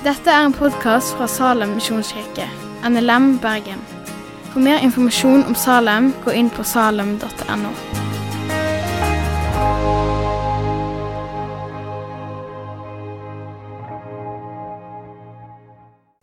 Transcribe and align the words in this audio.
Dette 0.00 0.32
er 0.32 0.46
en 0.46 0.54
podkast 0.56 1.12
fra 1.12 1.26
Salem 1.28 1.74
misjonskirke, 1.76 2.46
NLM 2.88 3.34
Bergen. 3.42 3.82
For 4.48 4.64
mer 4.64 4.80
informasjon 4.80 5.42
om 5.44 5.52
Salem, 5.52 6.06
gå 6.24 6.32
inn 6.40 6.48
på 6.48 6.64
salem.no. 6.64 7.72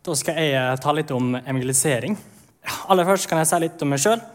Da 0.02 0.20
skal 0.24 0.42
jeg 0.42 0.58
eh, 0.58 0.74
ta 0.82 0.98
litt 0.98 1.14
om 1.14 1.36
evangelisering. 1.38 2.18
Aller 2.90 3.06
først 3.06 3.30
kan 3.30 3.46
jeg 3.46 3.54
si 3.54 3.64
litt 3.68 3.86
om 3.86 3.94
meg 3.94 4.02
sjøl. 4.02 4.26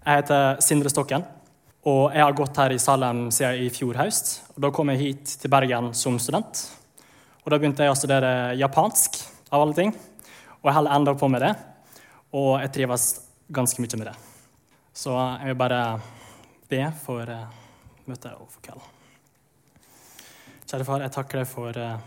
Jeg 0.00 0.22
heter 0.24 0.62
Sindre 0.64 0.88
Stokken, 0.88 1.28
og 1.84 2.06
jeg 2.16 2.24
har 2.24 2.40
gått 2.40 2.64
her 2.64 2.72
i 2.72 2.80
Salem 2.80 3.26
siden 3.28 3.66
i 3.66 3.74
fjor 3.74 4.00
høst. 4.00 4.38
Og 4.56 4.64
da 4.64 4.72
kom 4.72 4.96
jeg 4.96 5.10
hit 5.10 5.42
til 5.42 5.52
Bergen 5.52 5.92
som 5.92 6.16
student. 6.16 6.70
Og 7.42 7.50
Da 7.50 7.58
begynte 7.58 7.82
jeg 7.82 7.90
å 7.90 7.98
studere 7.98 8.54
japansk, 8.54 9.18
av 9.52 9.64
alle 9.64 9.74
ting. 9.74 9.90
Og 10.62 10.68
jeg 10.68 10.76
holder 10.76 10.94
enda 10.94 11.14
på 11.18 11.28
med 11.28 11.42
det, 11.42 11.52
og 12.38 12.52
jeg 12.62 12.72
trives 12.76 13.06
ganske 13.52 13.82
mye 13.82 13.98
med 13.98 14.08
det. 14.12 14.14
Så 14.94 15.16
jeg 15.16 15.50
vil 15.50 15.58
bare 15.58 15.82
be 16.70 16.84
for 17.02 17.28
eh, 17.28 17.58
møtet 18.06 18.36
og 18.36 18.46
for 18.52 18.62
kvelden. 18.64 18.86
Kjære 20.70 20.86
far, 20.88 21.02
jeg 21.04 21.12
takker 21.16 21.42
deg 21.42 21.50
for 21.50 21.82
eh, 21.82 22.06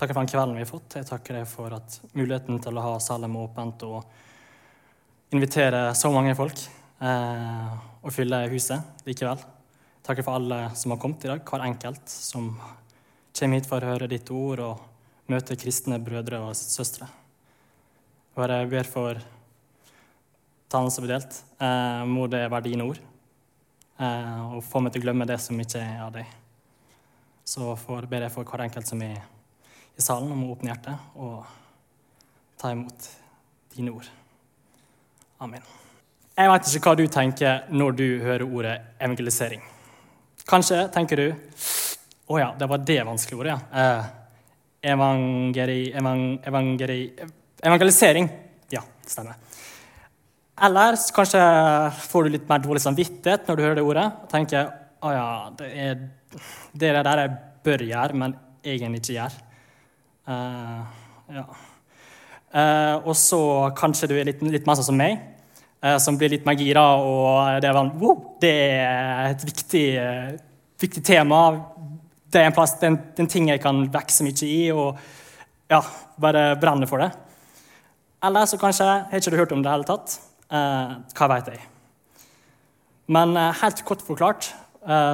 takker 0.00 0.16
for 0.16 0.22
den 0.22 0.32
kvelden 0.32 0.56
vi 0.56 0.64
har 0.64 0.70
fått. 0.70 0.96
Jeg 0.96 1.08
takker 1.10 1.40
deg 1.40 1.46
for 1.50 1.76
at 1.76 2.00
muligheten 2.16 2.58
til 2.64 2.80
å 2.80 2.86
ha 2.88 2.96
Salem 3.04 3.36
åpent 3.36 3.84
og 3.84 5.36
invitere 5.36 5.90
så 5.94 6.10
mange 6.14 6.32
folk 6.38 6.64
eh, 7.04 7.72
og 8.00 8.14
fylle 8.16 8.46
huset 8.50 9.04
likevel. 9.06 9.44
Takker 10.06 10.24
for 10.24 10.40
alle 10.40 10.70
som 10.78 10.94
har 10.94 11.02
kommet 11.02 11.26
i 11.26 11.34
dag, 11.34 11.44
hver 11.44 11.66
enkelt 11.68 12.08
som 12.10 12.54
kommer 13.40 13.56
hit 13.56 13.68
for 13.68 13.80
å 13.80 13.94
høre 13.94 14.08
ditt 14.10 14.28
ord 14.34 14.60
og 14.60 15.30
møte 15.32 15.56
kristne 15.56 15.96
brødre 16.02 16.42
og 16.44 16.52
søstre. 16.58 17.06
Og 18.36 18.44
jeg 18.44 18.68
ber 18.70 18.88
for 18.88 19.20
talen 20.70 20.92
som 20.92 21.04
blir 21.04 21.16
delt. 21.16 21.40
Eh, 21.60 22.02
må 22.06 22.26
det 22.30 22.42
være 22.50 22.68
dine 22.68 22.86
ord, 22.86 23.00
eh, 23.98 24.54
og 24.54 24.62
få 24.64 24.82
meg 24.84 24.92
til 24.92 25.02
å 25.02 25.06
glemme 25.08 25.28
det 25.28 25.40
som 25.40 25.58
ikke 25.58 25.80
er 25.80 26.04
av 26.04 26.12
deg. 26.14 26.36
Så 27.44 27.72
for, 27.80 28.06
ber 28.06 28.26
jeg 28.26 28.34
for 28.34 28.44
hver 28.44 28.66
enkelt 28.66 28.86
som 28.86 29.02
er 29.02 29.18
i 29.96 30.04
salen, 30.04 30.30
om 30.32 30.44
å 30.44 30.52
åpne 30.54 30.70
hjertet 30.70 31.16
og 31.16 31.44
ta 32.60 32.70
imot 32.70 33.08
dine 33.74 33.96
ord. 33.96 34.06
Amen. 35.40 35.64
Jeg 36.36 36.52
vet 36.52 36.74
ikke 36.76 36.92
hva 36.92 36.96
du 36.96 37.06
tenker 37.10 37.64
når 37.72 37.96
du 37.96 38.06
hører 38.22 38.46
ordet 38.46 38.76
evangelisering. 39.00 39.64
Kanskje 40.48 40.84
tenker 40.92 41.16
du 41.16 41.26
å 42.30 42.38
ja, 42.38 42.52
det 42.58 42.68
var 42.70 42.82
det 42.86 43.00
vanskelige 43.08 43.42
ordet, 43.42 43.56
ja. 43.56 43.82
Eh, 43.82 44.10
evangeri, 44.92 45.80
evang, 45.98 46.24
evangeri, 46.46 47.00
evangelisering. 47.60 48.28
Ja, 48.72 48.84
det 49.02 49.12
stemmer. 49.12 49.34
Eller 50.60 50.96
kanskje 51.16 51.42
får 52.06 52.24
du 52.24 52.34
litt 52.36 52.48
mer 52.48 52.62
dårlig 52.62 52.82
samvittighet 52.84 53.48
når 53.48 53.56
du 53.56 53.62
hører 53.64 53.78
det 53.80 53.84
ordet. 53.84 54.06
og 54.22 54.32
tenker 54.32 54.70
å 55.00 55.12
ja, 55.12 55.28
det 55.56 55.68
er 55.72 56.00
det 56.72 56.90
er 56.90 57.02
der 57.02 57.22
jeg 57.24 57.36
bør 57.64 57.84
gjøre, 57.84 58.16
men 58.16 58.36
egentlig 58.64 59.00
ikke 59.02 59.16
gjør. 59.16 59.36
Uh, 60.28 60.82
ja. 61.34 61.44
Uh, 62.50 62.96
og 63.06 63.14
så 63.18 63.40
kanskje 63.78 64.10
du 64.10 64.16
er 64.18 64.28
litt, 64.28 64.42
litt 64.42 64.68
mer 64.68 64.78
sånn 64.78 64.90
som 64.90 64.98
meg, 64.98 65.18
uh, 65.82 65.96
som 66.02 66.18
blir 66.18 66.32
litt 66.34 66.46
mer 66.46 66.58
gira. 66.60 66.84
Og 67.02 67.60
det 67.62 67.70
er, 67.70 67.80
wow, 68.02 68.22
det 68.42 68.54
er 68.76 69.32
et 69.32 69.46
viktig, 69.48 69.86
viktig 70.82 71.04
tema. 71.06 71.42
Det 72.30 72.38
er 72.38 72.46
en 72.46 72.54
plass, 72.54 72.76
det 72.78 72.92
er 73.18 73.26
ting 73.30 73.48
jeg 73.50 73.62
kan 73.62 73.82
vokse 73.90 74.22
mye 74.22 74.46
i, 74.46 74.70
og 74.70 74.98
ja, 75.70 75.80
bare 76.20 76.54
brenne 76.62 76.86
for 76.86 77.02
det. 77.02 77.10
Eller 78.22 78.46
så 78.46 78.58
kanskje 78.60 78.86
har 78.86 79.18
ikke 79.18 79.32
du 79.32 79.38
hørt 79.40 79.52
om 79.56 79.64
det 79.64 79.66
i 79.66 79.70
det 79.70 79.76
hele 79.78 79.88
tatt. 79.88 80.16
hva 81.16 81.28
vet 81.34 81.50
jeg? 81.50 81.60
Men 83.10 83.34
helt 83.34 83.82
kort 83.86 84.02
forklart 84.06 84.52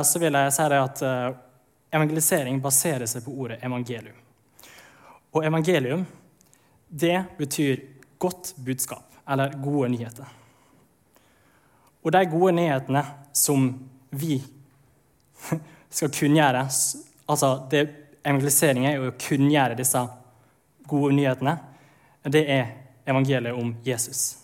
så 0.05 0.21
vil 0.21 0.37
jeg 0.37 0.53
si 0.53 0.69
det 0.73 0.81
at 0.81 1.03
evangelisering 1.97 2.61
baserer 2.61 3.09
seg 3.09 3.25
på 3.25 3.33
ordet 3.33 3.63
evangelium. 3.65 4.17
Og 5.33 5.45
evangelium, 5.45 6.05
det 6.89 7.25
betyr 7.39 7.81
godt 8.19 8.55
budskap, 8.65 9.05
eller 9.29 9.57
gode 9.63 9.89
nyheter. 9.93 10.29
Og 12.05 12.13
de 12.13 12.23
gode 12.31 12.53
nyhetene 12.57 13.03
som 13.37 13.69
vi 14.11 14.39
skal 15.97 16.13
kunngjøre 16.13 16.67
altså 17.27 17.55
det, 17.71 17.87
Evangelisering 18.27 18.89
er 18.89 18.99
å 18.99 19.13
kunngjøre 19.23 19.77
disse 19.79 20.01
gode 20.91 21.13
nyhetene. 21.15 21.53
Det 22.27 22.43
er 22.51 22.73
evangeliet 23.07 23.55
om 23.55 23.69
Jesus. 23.87 24.41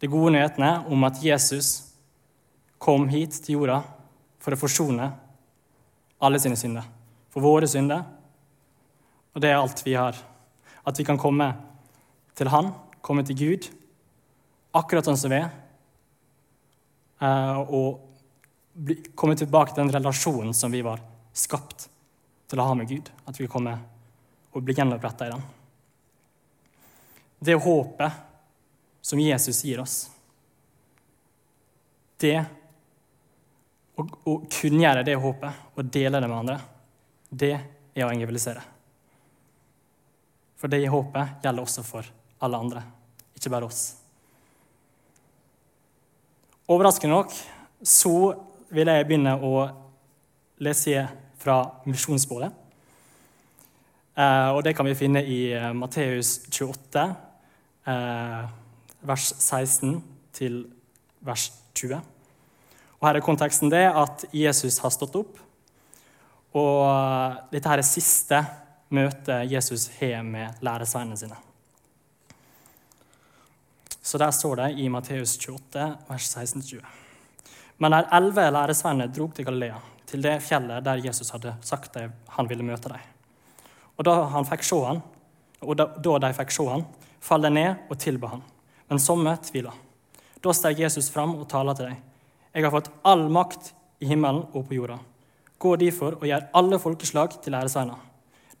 De 0.00 0.08
gode 0.08 0.32
nyhetene 0.32 0.70
om 0.88 1.04
at 1.04 1.20
Jesus 1.20 1.74
kom 2.80 3.04
hit 3.12 3.36
til 3.44 3.58
jorda 3.58 3.82
for 4.40 4.56
å 4.56 4.60
forsone 4.60 5.10
alle 6.16 6.40
sine 6.40 6.56
synder. 6.56 6.86
For 7.28 7.44
våre 7.44 7.68
synder 7.68 8.06
og 9.36 9.42
det 9.44 9.50
er 9.50 9.58
alt 9.58 9.82
vi 9.84 9.92
har. 9.92 10.16
At 10.88 10.96
vi 10.96 11.04
kan 11.04 11.20
komme 11.20 11.50
til 12.36 12.48
Han, 12.48 12.70
komme 13.04 13.20
til 13.28 13.36
Gud, 13.36 13.66
akkurat 14.72 15.04
sånn 15.04 15.20
som 15.20 15.32
vi 15.32 15.42
er. 15.42 15.50
Eh, 17.20 17.60
og 17.68 18.96
komme 19.12 19.36
tilbake 19.36 19.74
til 19.74 19.82
den 19.84 19.92
relasjonen 19.92 20.56
som 20.56 20.72
vi 20.72 20.80
var 20.84 21.04
skapt 21.36 21.88
til 22.48 22.60
å 22.62 22.66
ha 22.68 22.74
med 22.78 22.88
Gud. 22.88 23.10
At 23.26 23.38
vi 23.38 23.46
kan 23.46 23.58
komme 23.58 23.76
og 24.56 24.64
bli 24.64 24.74
gjenoppretta 24.76 25.26
i 25.28 25.34
den. 25.34 25.42
Det 27.38 27.56
håpet 27.60 28.22
som 29.04 29.20
Jesus 29.20 29.60
gir 29.64 29.82
oss, 29.82 29.96
det 32.16 32.38
å, 33.96 34.02
å 34.02 34.38
kunngjøre 34.48 35.04
det 35.04 35.18
håpet 35.20 35.76
og 35.76 35.92
dele 35.92 36.22
det 36.22 36.30
med 36.30 36.38
andre, 36.38 36.56
det 37.28 37.52
er 37.52 38.06
å 38.06 38.08
evangelisere. 38.08 38.64
For 40.56 40.72
det 40.72 40.80
håpet 40.88 41.44
gjelder 41.44 41.68
også 41.68 41.84
for 41.84 42.08
alle 42.44 42.62
andre, 42.64 42.82
ikke 43.36 43.52
bare 43.52 43.68
oss. 43.68 43.84
Overraskende 46.72 47.14
nok 47.14 47.36
så 47.86 48.16
vil 48.72 48.88
jeg 48.90 49.06
begynne 49.06 49.36
å 49.44 49.52
lese 50.64 51.04
fra 51.38 51.60
misjonsbålet. 51.86 52.52
Eh, 54.16 54.50
og 54.56 54.62
det 54.64 54.72
kan 54.76 54.88
vi 54.88 54.96
finne 54.96 55.20
i 55.28 55.40
eh, 55.52 55.72
Matteus 55.76 56.38
28, 56.48 57.02
eh, 57.84 58.44
vers 59.06 59.26
16 59.36 59.98
til 60.36 60.62
vers 61.20 61.50
20. 61.76 62.00
Og 62.96 63.08
Her 63.08 63.18
er 63.18 63.24
konteksten 63.24 63.72
det 63.72 63.84
at 63.90 64.24
Jesus 64.32 64.78
har 64.80 64.94
stått 64.94 65.18
opp. 65.20 65.42
Og 66.56 67.50
dette 67.52 67.68
her 67.68 67.82
er 67.82 67.84
siste 67.84 68.38
møte 68.96 69.42
Jesus 69.50 69.90
har 69.98 70.22
med 70.24 70.62
læresveinene 70.64 71.18
sine. 71.20 71.36
Så 74.00 74.16
der 74.22 74.30
står 74.30 74.62
det 74.62 74.70
i 74.80 74.88
Matteus 74.88 75.34
28, 75.36 75.90
vers 76.08 76.30
16-20. 76.30 76.80
Men 77.82 77.92
de 77.92 78.00
elleve 78.16 78.48
læresveinene 78.54 79.12
drog 79.12 79.34
til 79.34 79.44
Galilea, 79.44 79.82
til 80.16 80.24
det 80.24 80.38
fjellet 80.44 80.84
der 80.84 81.02
Jesus 81.04 81.30
hadde 81.34 81.52
sagt 81.64 81.92
dem 81.96 82.14
han 82.38 82.48
ville 82.48 82.64
møte 82.64 82.88
dem. 82.88 83.00
Og 83.96 84.04
da, 84.08 84.14
han 84.32 84.46
fikk 84.48 84.64
se 84.64 84.78
han, 84.80 85.02
og 85.60 85.76
da, 85.76 85.88
de 85.96 86.32
fikk 86.36 86.52
se 86.54 86.64
han, 86.68 86.84
falt 87.20 87.44
de 87.44 87.50
ned 87.52 87.90
og 87.90 87.98
tilba 88.00 88.32
han. 88.32 88.44
Men 88.88 89.02
somme 89.02 89.34
tvila. 89.44 89.74
Da 90.40 90.54
steg 90.54 90.80
Jesus 90.80 91.10
fram 91.12 91.34
og 91.36 91.48
talte 91.50 91.76
til 91.78 91.90
dem. 91.90 92.00
Jeg 92.56 92.64
har 92.64 92.72
fått 92.72 92.90
all 93.04 93.26
makt 93.32 93.72
i 94.00 94.08
himmelen 94.08 94.44
og 94.52 94.68
på 94.68 94.76
jorda. 94.78 94.98
Gå 95.60 95.74
derfor 95.80 96.16
og 96.20 96.26
gjør 96.28 96.48
alle 96.56 96.78
folkeslag 96.80 97.36
til 97.40 97.56
læresveiner 97.56 98.04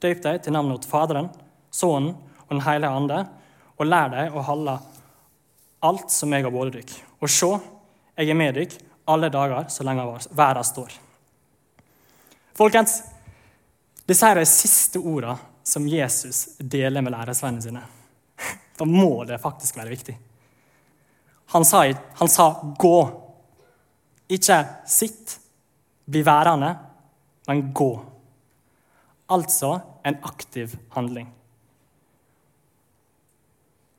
Døp 0.00 0.20
dem 0.24 0.40
til 0.44 0.52
navnet 0.52 0.82
til 0.84 0.90
Faderen, 0.92 1.30
Sønnen 1.72 2.10
og 2.46 2.50
Den 2.50 2.60
hellige 2.66 2.90
ande, 2.92 3.22
og 3.80 3.88
lær 3.88 4.12
dem 4.12 4.36
å 4.36 4.42
holde 4.44 4.76
alt 5.88 6.12
som 6.12 6.32
jeg 6.32 6.44
har 6.44 6.52
båret 6.52 6.76
dykk. 6.76 6.92
Og 7.24 7.32
se, 7.32 7.48
jeg 8.16 8.28
er 8.28 8.36
med 8.36 8.60
dykk 8.60 8.76
alle 9.08 9.32
dager 9.32 9.70
så 9.72 9.86
lenge 9.88 10.04
verden 10.36 10.68
står. 10.68 11.00
Folkens, 12.56 13.02
disse 14.08 14.28
er 14.28 14.38
de 14.40 14.46
siste 14.48 15.00
ordene 15.02 15.36
som 15.66 15.84
Jesus 15.88 16.56
deler 16.58 17.04
med 17.04 17.12
læresvennene 17.12 17.64
sine. 17.64 17.82
Da 18.78 18.86
må 18.88 19.24
det 19.28 19.40
faktisk 19.42 19.76
være 19.76 19.92
viktig. 19.92 20.14
Han 21.52 21.64
sa, 21.64 21.82
han 21.92 22.28
sa 22.28 22.46
'gå'. 22.78 23.10
Ikke 24.28 24.66
'sitt', 24.86 25.40
'bli 26.06 26.22
værende', 26.22 26.76
men 27.46 27.72
'gå'. 27.74 28.04
Altså 29.28 29.80
en 30.04 30.18
aktiv 30.22 30.78
handling. 30.90 31.34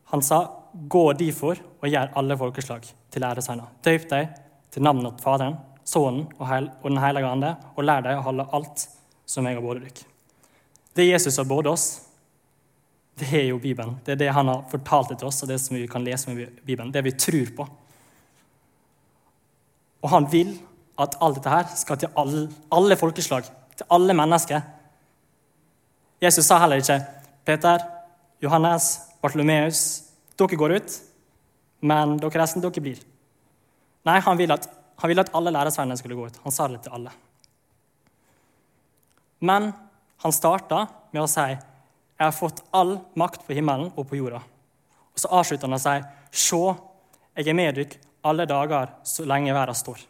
Han 0.06 0.22
sa, 0.22 0.48
'Gå 0.90 1.14
difor 1.14 1.58
og 1.82 1.90
gjør 1.90 2.14
alle 2.16 2.38
folkeslag 2.38 2.82
til 3.12 3.22
læresveiner.' 3.22 3.72
Døyp 3.84 4.10
dem 4.10 4.28
til 4.72 4.82
navnet 4.82 5.18
til 5.18 5.24
Faderen, 5.24 5.56
Sønnen 5.88 6.28
og 6.36 6.84
Den 6.84 7.00
hellige 7.00 7.30
ande, 7.32 7.56
og 7.76 7.86
lær 7.88 8.04
dem 8.04 8.20
å 8.20 8.26
holde 8.26 8.48
alt 8.54 8.88
som 9.28 9.48
jeg 9.48 9.56
har 9.56 9.64
båret 9.64 9.88
dere. 9.88 10.14
Det 10.98 11.06
Jesus 11.06 11.38
har 11.38 11.48
båret 11.48 11.72
oss, 11.72 11.88
det 13.18 13.30
er 13.34 13.48
jo 13.50 13.60
Bibelen. 13.62 13.98
Det 14.06 14.14
er 14.14 14.20
det 14.22 14.34
han 14.34 14.50
har 14.52 14.66
fortalt 14.70 15.16
til 15.16 15.28
oss, 15.30 15.42
og 15.44 15.50
det 15.50 15.58
som 15.62 15.78
vi 15.78 15.88
kan 15.90 16.04
lese 16.06 16.30
med 16.30 16.60
Bibelen. 16.66 16.92
Det 16.94 17.04
vi 17.06 17.16
tror 17.18 17.54
på. 17.58 17.68
Og 20.04 20.10
han 20.12 20.28
vil 20.32 20.54
at 21.02 21.18
alt 21.22 21.40
dette 21.40 21.54
her 21.54 21.70
skal 21.78 22.00
til 22.02 22.14
alle, 22.18 22.48
alle 22.74 22.98
folkeslag, 22.98 23.48
til 23.78 23.90
alle 23.94 24.14
mennesker. 24.18 24.62
Jesus 26.22 26.46
sa 26.46 26.60
heller 26.62 26.82
ikke 26.82 27.00
Peter, 27.46 27.84
Johannes, 28.42 28.90
Bartlomeus, 29.22 29.84
dere 30.38 30.58
går 30.58 30.76
ut, 30.78 30.98
men 31.82 32.18
dere 32.22 32.42
resten, 32.42 32.62
dere 32.62 32.84
blir. 32.84 33.02
Nei, 34.06 34.20
han 34.24 34.38
vil 34.40 34.54
at, 34.54 34.68
han 34.98 35.12
ville 35.12 35.24
at 35.24 35.34
alle 35.38 35.54
lærersvennene 35.54 35.98
skulle 36.00 36.18
gå 36.18 36.28
ut. 36.28 36.40
Han 36.44 36.54
sa 36.54 36.68
det 36.68 36.82
til 36.86 36.94
alle. 36.98 37.12
Men 39.40 39.72
han 40.24 40.34
starta 40.34 40.88
med 41.14 41.22
å 41.22 41.30
si 41.30 41.48
jeg 42.18 42.26
har 42.26 42.34
fått 42.34 42.64
all 42.74 42.96
makt 43.14 43.44
på 43.46 43.54
himmelen 43.54 43.92
og 43.94 44.08
på 44.10 44.18
jorda. 44.18 44.42
Og 45.14 45.22
Så 45.22 45.30
avslutter 45.30 45.70
han 45.70 45.78
og 45.78 45.84
sier, 45.84 46.06
Se, 46.32 46.58
jeg 47.38 47.48
er 47.48 47.58
med 47.58 47.78
dere 47.78 48.02
alle 48.28 48.46
dager 48.50 48.90
så 49.06 49.26
lenge 49.26 49.54
verden 49.54 49.78
står. 49.78 50.02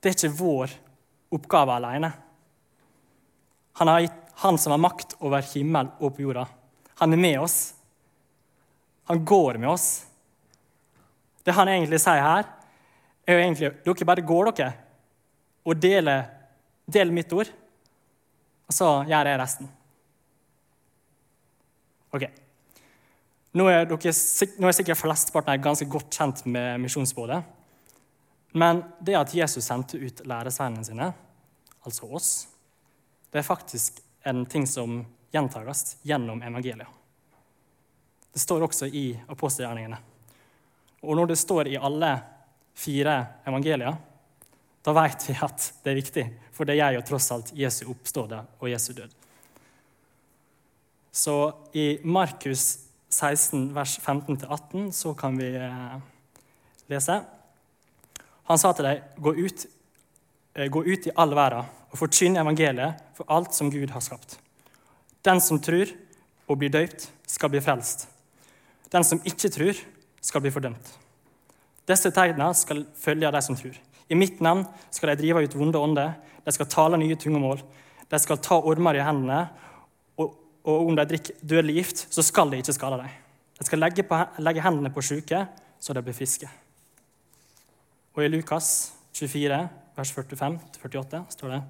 Det 0.00 0.10
er 0.10 0.16
ikke 0.16 0.36
vår 0.36 0.74
oppgave 1.32 1.78
alene. 1.78 2.12
Han, 3.80 3.88
har, 3.88 4.04
gitt 4.04 4.20
han 4.44 4.58
som 4.60 4.74
har 4.74 4.82
makt 4.82 5.16
over 5.20 5.44
himmel 5.54 5.88
og 5.98 6.12
på 6.14 6.26
jorda, 6.26 6.44
han 7.00 7.16
er 7.16 7.20
med 7.24 7.40
oss. 7.40 7.56
Han 9.08 9.24
går 9.24 9.58
med 9.58 9.72
oss. 9.72 10.04
Det 11.42 11.56
han 11.56 11.70
egentlig 11.72 11.98
sier 12.02 12.20
her, 12.22 12.44
er 13.26 13.36
jo 13.36 13.42
egentlig 13.42 13.72
dere 13.84 14.08
bare 14.08 14.24
går 14.26 14.50
dere 14.50 14.72
og 15.62 15.78
deler, 15.78 16.24
deler 16.90 17.14
mitt 17.14 17.32
ord, 17.32 17.50
og 18.66 18.74
så 18.74 18.88
gjør 19.06 19.30
jeg 19.30 19.38
resten. 19.38 19.68
Ok. 22.12 22.26
Nå 23.52 23.66
er, 23.68 23.84
dere, 23.86 24.14
nå 24.58 24.68
er 24.68 24.76
sikkert 24.76 25.00
flesteparten 25.00 25.62
ganske 25.62 25.86
godt 25.92 26.16
kjent 26.16 26.46
med 26.50 26.80
misjonsbådet. 26.82 27.42
Men 28.58 28.82
det 29.00 29.16
at 29.16 29.34
Jesus 29.34 29.64
sendte 29.64 30.00
ut 30.00 30.24
læresveinene 30.28 30.84
sine, 30.84 31.12
altså 31.86 32.08
oss, 32.12 32.32
det 33.32 33.40
er 33.40 33.46
faktisk 33.46 34.02
en 34.28 34.44
ting 34.46 34.66
som 34.68 35.00
gjentas 35.32 35.96
gjennom 36.04 36.42
evangeliet. 36.44 36.88
Det 38.32 38.40
står 38.40 38.64
også 38.64 38.88
i 38.88 39.12
apostelgjerningene. 39.28 39.98
Og 41.02 41.16
når 41.16 41.32
det 41.32 41.38
står 41.40 41.68
i 41.68 41.80
alle 41.80 42.12
fire 42.74 43.16
evangelier, 43.46 43.96
da 44.82 44.94
vet 44.96 45.28
vi 45.28 45.34
at 45.38 45.66
det 45.84 45.92
er 45.92 45.98
viktig, 45.98 46.24
for 46.52 46.66
det 46.66 46.78
gjør 46.78 46.96
jo 46.96 47.04
tross 47.06 47.28
alt 47.34 47.52
Jesu 47.56 47.84
oppstående 47.92 48.40
og 48.58 48.70
Jesu 48.70 48.92
død. 48.96 49.12
Så 51.12 51.36
i 51.76 52.00
Markus 52.04 52.78
16, 53.12 53.74
vers 53.76 53.98
15-18, 54.00 54.90
så 54.96 55.12
kan 55.14 55.36
vi 55.38 55.50
eh, 55.54 55.96
lese. 56.88 57.18
Han 58.48 58.58
sa 58.58 58.72
til 58.72 58.88
dem, 58.88 59.02
gå 59.22 59.34
ut, 59.36 59.66
eh, 60.56 60.70
gå 60.72 60.84
ut 60.88 61.06
i 61.06 61.14
all 61.14 61.36
verden 61.36 61.68
og 61.92 62.00
forkynn 62.00 62.40
evangeliet 62.40 63.04
for 63.18 63.28
alt 63.28 63.52
som 63.54 63.70
Gud 63.70 63.92
har 63.92 64.02
skapt. 64.04 64.38
Den 65.22 65.40
som 65.44 65.60
tror 65.62 65.92
og 66.48 66.58
blir 66.58 66.72
døypt, 66.72 67.06
skal 67.28 67.52
bli 67.52 67.60
frelst. 67.64 68.08
Den 68.92 69.04
som 69.04 69.20
ikke 69.24 69.52
tror, 69.52 69.78
skal 70.20 70.42
bli 70.44 70.50
fordømt. 70.54 70.90
Disse 71.88 72.12
tegnene 72.14 72.52
skal 72.54 72.84
følge 72.98 73.30
de 73.34 73.42
som 73.42 73.56
tror. 73.58 73.74
I 74.08 74.18
mitt 74.18 74.40
navn 74.44 74.64
skal 74.92 75.12
de 75.12 75.22
drive 75.22 75.42
ut 75.46 75.56
vonde 75.56 75.80
ånder, 75.80 76.14
de 76.44 76.52
skal 76.54 76.68
tale 76.70 76.98
nye 77.00 77.16
tungemål, 77.16 77.62
de 78.10 78.18
skal 78.20 78.40
ta 78.42 78.58
ormer 78.60 78.98
i 78.98 79.04
hendene, 79.04 79.46
og 80.62 80.86
om 80.86 80.96
de 80.96 81.06
drikker 81.08 81.38
dødelig 81.42 81.74
gift, 81.80 82.06
så 82.14 82.22
skal 82.22 82.50
de 82.50 82.60
ikke 82.62 82.74
skade 82.76 82.98
dem. 83.00 83.14
De 83.58 83.66
skal 83.66 83.80
legge, 83.82 84.04
på, 84.06 84.18
legge 84.42 84.62
hendene 84.62 84.92
på 84.94 85.02
syke, 85.02 85.46
så 85.82 85.94
de 85.94 86.02
blir 86.04 86.14
friske. 86.14 86.48
Og 88.14 88.24
i 88.24 88.30
Lukas 88.30 88.92
24, 89.16 89.58
vers 89.96 90.12
45-48 90.14 91.22
står 91.34 91.54
det 91.54 91.62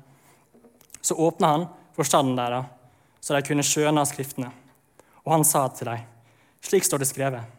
Så 1.01 1.15
åpna 1.15 1.49
han 1.55 1.67
forstanden 1.97 2.37
deres, 2.37 2.67
så 3.21 3.35
de 3.37 3.47
kunne 3.47 3.65
skjønne 3.67 4.05
Skriftene. 4.07 4.51
Og 5.25 5.33
han 5.33 5.45
sa 5.47 5.69
til 5.71 5.89
dem, 5.89 6.05
slik 6.63 6.85
står 6.85 7.03
det 7.03 7.09
skrevet, 7.09 7.59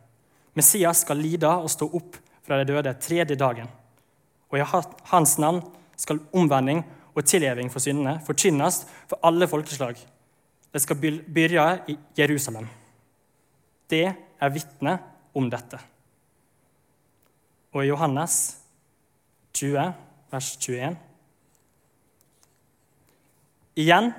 Messias 0.53 1.01
skal 1.01 1.17
lide 1.17 1.49
og 1.49 1.71
stå 1.71 1.87
opp 1.97 2.19
fra 2.43 2.59
de 2.59 2.67
døde 2.67 2.93
tredje 3.01 3.37
dagen. 3.39 3.69
Og 4.51 4.59
i 4.59 4.65
hans 5.11 5.37
navn 5.41 5.61
skal 5.97 6.21
omvending 6.33 6.83
og 7.13 7.25
tilgjeving 7.25 7.69
for 7.71 7.83
syndene 7.83 8.19
forkynnes 8.25 8.83
for 9.07 9.21
alle 9.25 9.47
folkeslag 9.49 9.97
det 10.73 10.81
skal 10.81 10.97
begynne 10.97 11.83
i 11.87 11.97
Jerusalem. 12.17 12.65
Det 13.89 14.07
er 14.41 14.53
vitne 14.53 14.97
om 15.37 15.49
dette. 15.49 15.77
Og 17.73 17.83
i 17.83 17.89
Johannes 17.91 18.57
20, 19.53 19.93
vers 20.33 20.49
21 20.57 20.97
Igjen 23.77 24.11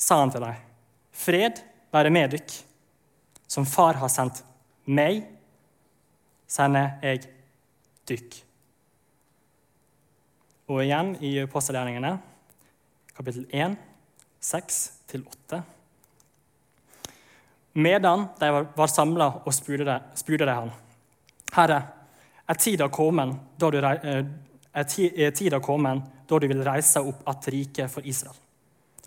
sa 0.00 0.16
han 0.20 0.30
til 0.32 0.40
dem, 0.44 0.60
fred 1.12 1.60
være 1.92 2.12
med 2.12 2.36
dykk. 2.36 2.52
Som 3.48 3.66
far 3.68 3.98
har 4.00 4.08
sendt 4.08 4.40
meg, 4.88 5.22
sender 6.48 6.96
jeg 7.04 7.20
dykk. 8.08 8.36
Og 10.72 10.80
igjen 10.80 11.12
i 11.24 11.34
apostelgjerningene, 11.42 12.14
kapittel 13.16 13.44
1, 13.52 13.76
6-8. 14.40 15.60
Medan 17.74 18.28
de 18.40 18.50
var 18.76 18.86
samla, 18.86 19.28
og 19.44 19.54
spurte 19.54 19.84
de, 20.46 20.54
han. 20.54 20.72
Herre, 21.54 21.80
er 22.48 22.60
tida 22.60 22.88
kommet 22.92 23.36
da 23.58 23.70
du, 23.70 23.78
eh, 23.78 24.24
er 24.74 25.60
kommet 25.60 26.02
da 26.28 26.38
du 26.38 26.48
vil 26.48 26.64
reise 26.64 27.00
opp 27.00 27.28
att 27.28 27.48
riket 27.48 27.92
for 27.92 28.06
Israel? 28.06 28.36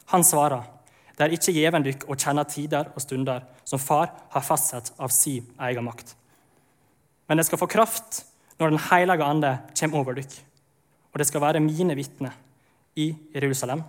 Han 0.05 0.23
svarer, 0.23 0.63
det 1.17 1.23
er 1.23 1.33
ikke 1.33 1.51
gjeven 1.51 1.83
dykk 1.83 2.05
å 2.07 2.15
kjenne 2.15 2.43
tider 2.45 2.91
og 2.93 3.01
stunder 3.01 3.43
som 3.65 3.79
far 3.79 4.11
har 4.29 4.41
fastsatt 4.41 4.93
av 4.99 5.09
si 5.09 5.41
egen 5.41 5.83
makt. 5.83 6.15
Men 7.27 7.37
det 7.37 7.45
skal 7.45 7.59
få 7.59 7.67
kraft 7.67 8.25
når 8.59 8.69
Den 8.69 8.79
hellige 8.89 9.23
ande 9.23 9.59
kommer 9.79 9.99
over 9.99 10.13
dere. 10.17 10.43
Og 11.13 11.19
det 11.19 11.27
skal 11.27 11.41
være 11.41 11.59
mine 11.59 11.95
vitner 11.95 12.31
i 12.95 13.15
Jerusalem 13.35 13.83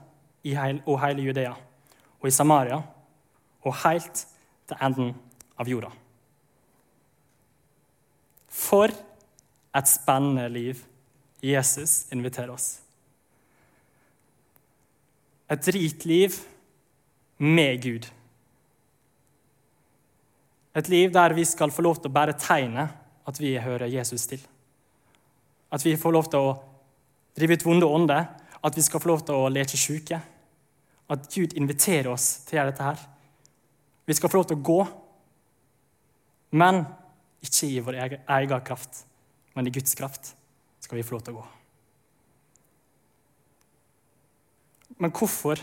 i 0.44 0.54
heil, 0.54 0.82
og 0.86 1.00
hele 1.06 1.22
Judea 1.22 1.52
og 2.20 2.28
i 2.28 2.30
Samaria 2.34 2.82
og 3.62 3.74
helt 3.84 4.26
til 4.68 4.76
enden 4.82 5.14
av 5.58 5.68
jorda. 5.68 5.90
For 8.48 8.92
et 9.78 9.88
spennende 9.88 10.48
liv 10.52 10.82
Jesus 11.42 12.06
inviterer 12.12 12.50
oss. 12.50 12.78
Et 15.48 15.68
rikt 15.74 16.04
liv 16.04 16.34
med 17.38 17.82
Gud. 17.82 18.08
Et 20.76 20.88
liv 20.88 21.12
der 21.14 21.32
vi 21.34 21.44
skal 21.48 21.72
få 21.72 21.82
lov 21.82 22.00
til 22.00 22.10
å 22.10 22.16
bære 22.16 22.36
tegnet 22.38 22.96
at 23.28 23.40
vi 23.40 23.54
hører 23.60 23.90
Jesus 23.92 24.26
til. 24.28 24.42
At 25.70 25.84
vi 25.84 25.96
får 26.00 26.14
lov 26.14 26.30
til 26.32 26.44
å 26.44 26.54
drive 27.36 27.58
ut 27.58 27.66
vonde 27.66 27.86
ånder, 27.86 28.26
at 28.64 28.76
vi 28.76 28.82
skal 28.82 29.02
få 29.02 29.12
lov 29.12 29.24
til 29.26 29.38
å 29.38 29.50
leke 29.52 29.78
syke. 29.78 30.20
At 31.08 31.28
Gud 31.32 31.54
inviterer 31.56 32.10
oss 32.12 32.44
til 32.46 32.56
å 32.56 32.60
gjøre 32.60 32.72
dette 32.72 32.88
her. 32.88 33.04
Vi 34.08 34.16
skal 34.16 34.32
få 34.32 34.40
lov 34.40 34.48
til 34.48 34.58
å 34.58 34.64
gå, 34.64 34.80
men 36.56 36.82
ikke 37.44 37.68
i 37.68 37.82
vår 37.84 38.00
egen 38.00 38.64
kraft, 38.64 39.04
men 39.54 39.68
i 39.68 39.72
Guds 39.72 39.94
kraft 39.98 40.32
skal 40.80 40.98
vi 40.98 41.04
få 41.04 41.16
lov 41.16 41.24
til 41.26 41.36
å 41.36 41.42
gå. 41.42 41.46
Men 44.98 45.12
hvorfor 45.14 45.60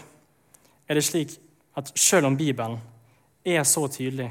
er 0.88 0.96
det 0.96 1.04
slik 1.04 1.34
at 1.76 1.90
selv 2.00 2.30
om 2.30 2.38
Bibelen 2.38 2.78
er 3.46 3.64
så 3.68 3.88
tydelig 3.92 4.30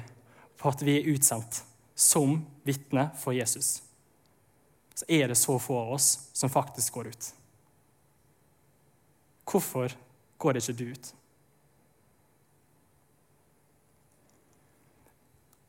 på 0.58 0.70
at 0.70 0.82
vi 0.86 0.96
er 0.98 1.10
utsendt 1.12 1.60
som 1.94 2.38
vitne 2.64 3.10
for 3.20 3.36
Jesus, 3.36 3.82
så 4.94 5.06
er 5.08 5.28
det 5.28 5.38
så 5.38 5.58
få 5.58 5.78
av 5.80 5.92
oss 5.96 6.08
som 6.32 6.50
faktisk 6.50 6.94
går 6.94 7.10
ut? 7.10 7.30
Hvorfor 9.44 9.94
går 10.38 10.58
ikke 10.60 10.76
du 10.78 10.84
ut? 10.92 11.14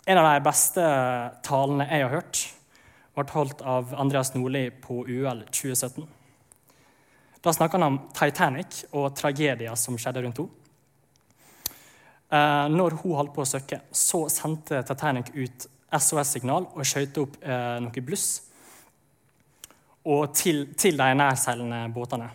En 0.06 0.20
av 0.22 0.28
de 0.30 0.44
beste 0.46 0.84
talene 1.46 1.88
jeg 1.90 2.06
har 2.06 2.14
hørt, 2.14 2.44
ble 3.16 3.26
holdt 3.34 3.64
av 3.66 3.96
Andreas 3.98 4.34
Nordli 4.36 4.68
på 4.70 5.02
UL 5.08 5.42
2017. 5.50 6.06
Da 7.42 7.54
snakka 7.54 7.80
han 7.80 7.88
om 7.88 7.98
Titanic 8.14 8.84
og 8.92 9.16
tragedier 9.18 9.74
som 9.80 9.98
skjedde 9.98 10.22
rundt 10.26 10.42
henne. 10.42 10.62
Eh, 12.36 12.68
når 12.74 12.98
hun 13.02 13.18
holdt 13.18 13.34
på 13.36 13.44
å 13.44 13.50
søkke, 13.50 13.80
så 13.94 14.26
sendte 14.34 14.82
Titanic 14.86 15.30
ut 15.34 15.68
SOS-signal 15.94 16.66
og 16.74 16.86
skjøt 16.86 17.20
opp 17.22 17.38
eh, 17.46 17.78
noe 17.86 18.06
bluss 18.06 18.28
og 20.06 20.36
til, 20.38 20.68
til 20.78 20.98
de 20.98 21.08
nærseilende 21.18 21.82
båtene. 21.94 22.30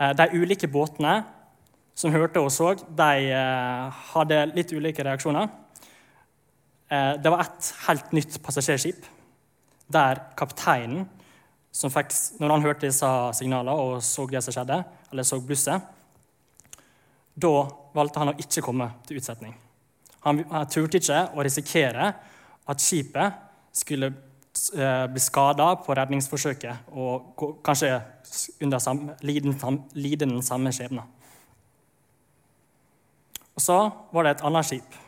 Eh, 0.00 0.12
de 0.18 0.28
ulike 0.34 0.68
båtene 0.70 1.22
som 1.94 2.12
hørte 2.14 2.40
og 2.40 2.50
så, 2.52 2.72
de 2.74 3.30
eh, 3.30 4.04
hadde 4.12 4.44
litt 4.56 4.72
ulike 4.74 5.04
reaksjoner. 5.06 5.50
Eh, 6.90 7.12
det 7.22 7.32
var 7.32 7.44
et 7.44 7.72
helt 7.86 8.14
nytt 8.16 8.38
passasjerskip 8.42 9.04
der 9.92 10.22
kapteinen, 10.38 11.06
som 11.72 11.92
fikk, 11.92 12.10
når 12.40 12.52
han 12.52 12.64
hørte 12.66 12.88
disse 12.88 13.08
signalene 13.38 13.72
og 13.72 14.02
så 14.04 14.26
det 14.28 14.42
som 14.44 14.52
skjedde, 14.52 14.82
eller 15.12 15.24
så 15.24 15.38
blusset, 15.40 15.86
da 17.32 17.52
valgte 17.96 18.20
han 18.20 18.32
å 18.32 18.40
ikke 18.40 18.64
komme 18.64 18.90
til 19.08 19.20
utsetning. 19.20 19.54
Han, 20.26 20.42
han 20.50 20.68
turte 20.70 21.00
ikke 21.00 21.22
å 21.32 21.44
risikere 21.44 22.10
at 22.68 22.82
skipet 22.82 23.40
skulle 23.76 24.12
eh, 24.74 25.06
bli 25.12 25.20
skada 25.20 25.74
på 25.84 25.94
redningsforsøket 25.96 26.92
og 26.92 27.42
kanskje 27.64 27.94
under 28.62 28.78
samme, 28.78 29.16
lide 29.22 30.24
den 30.24 30.42
samme 30.42 30.72
skjebnen. 30.72 31.04
Og 33.52 33.60
så 33.60 33.78
var 34.12 34.24
det 34.24 34.36
et 34.36 34.44
annet 34.48 34.68
skip. 34.68 34.98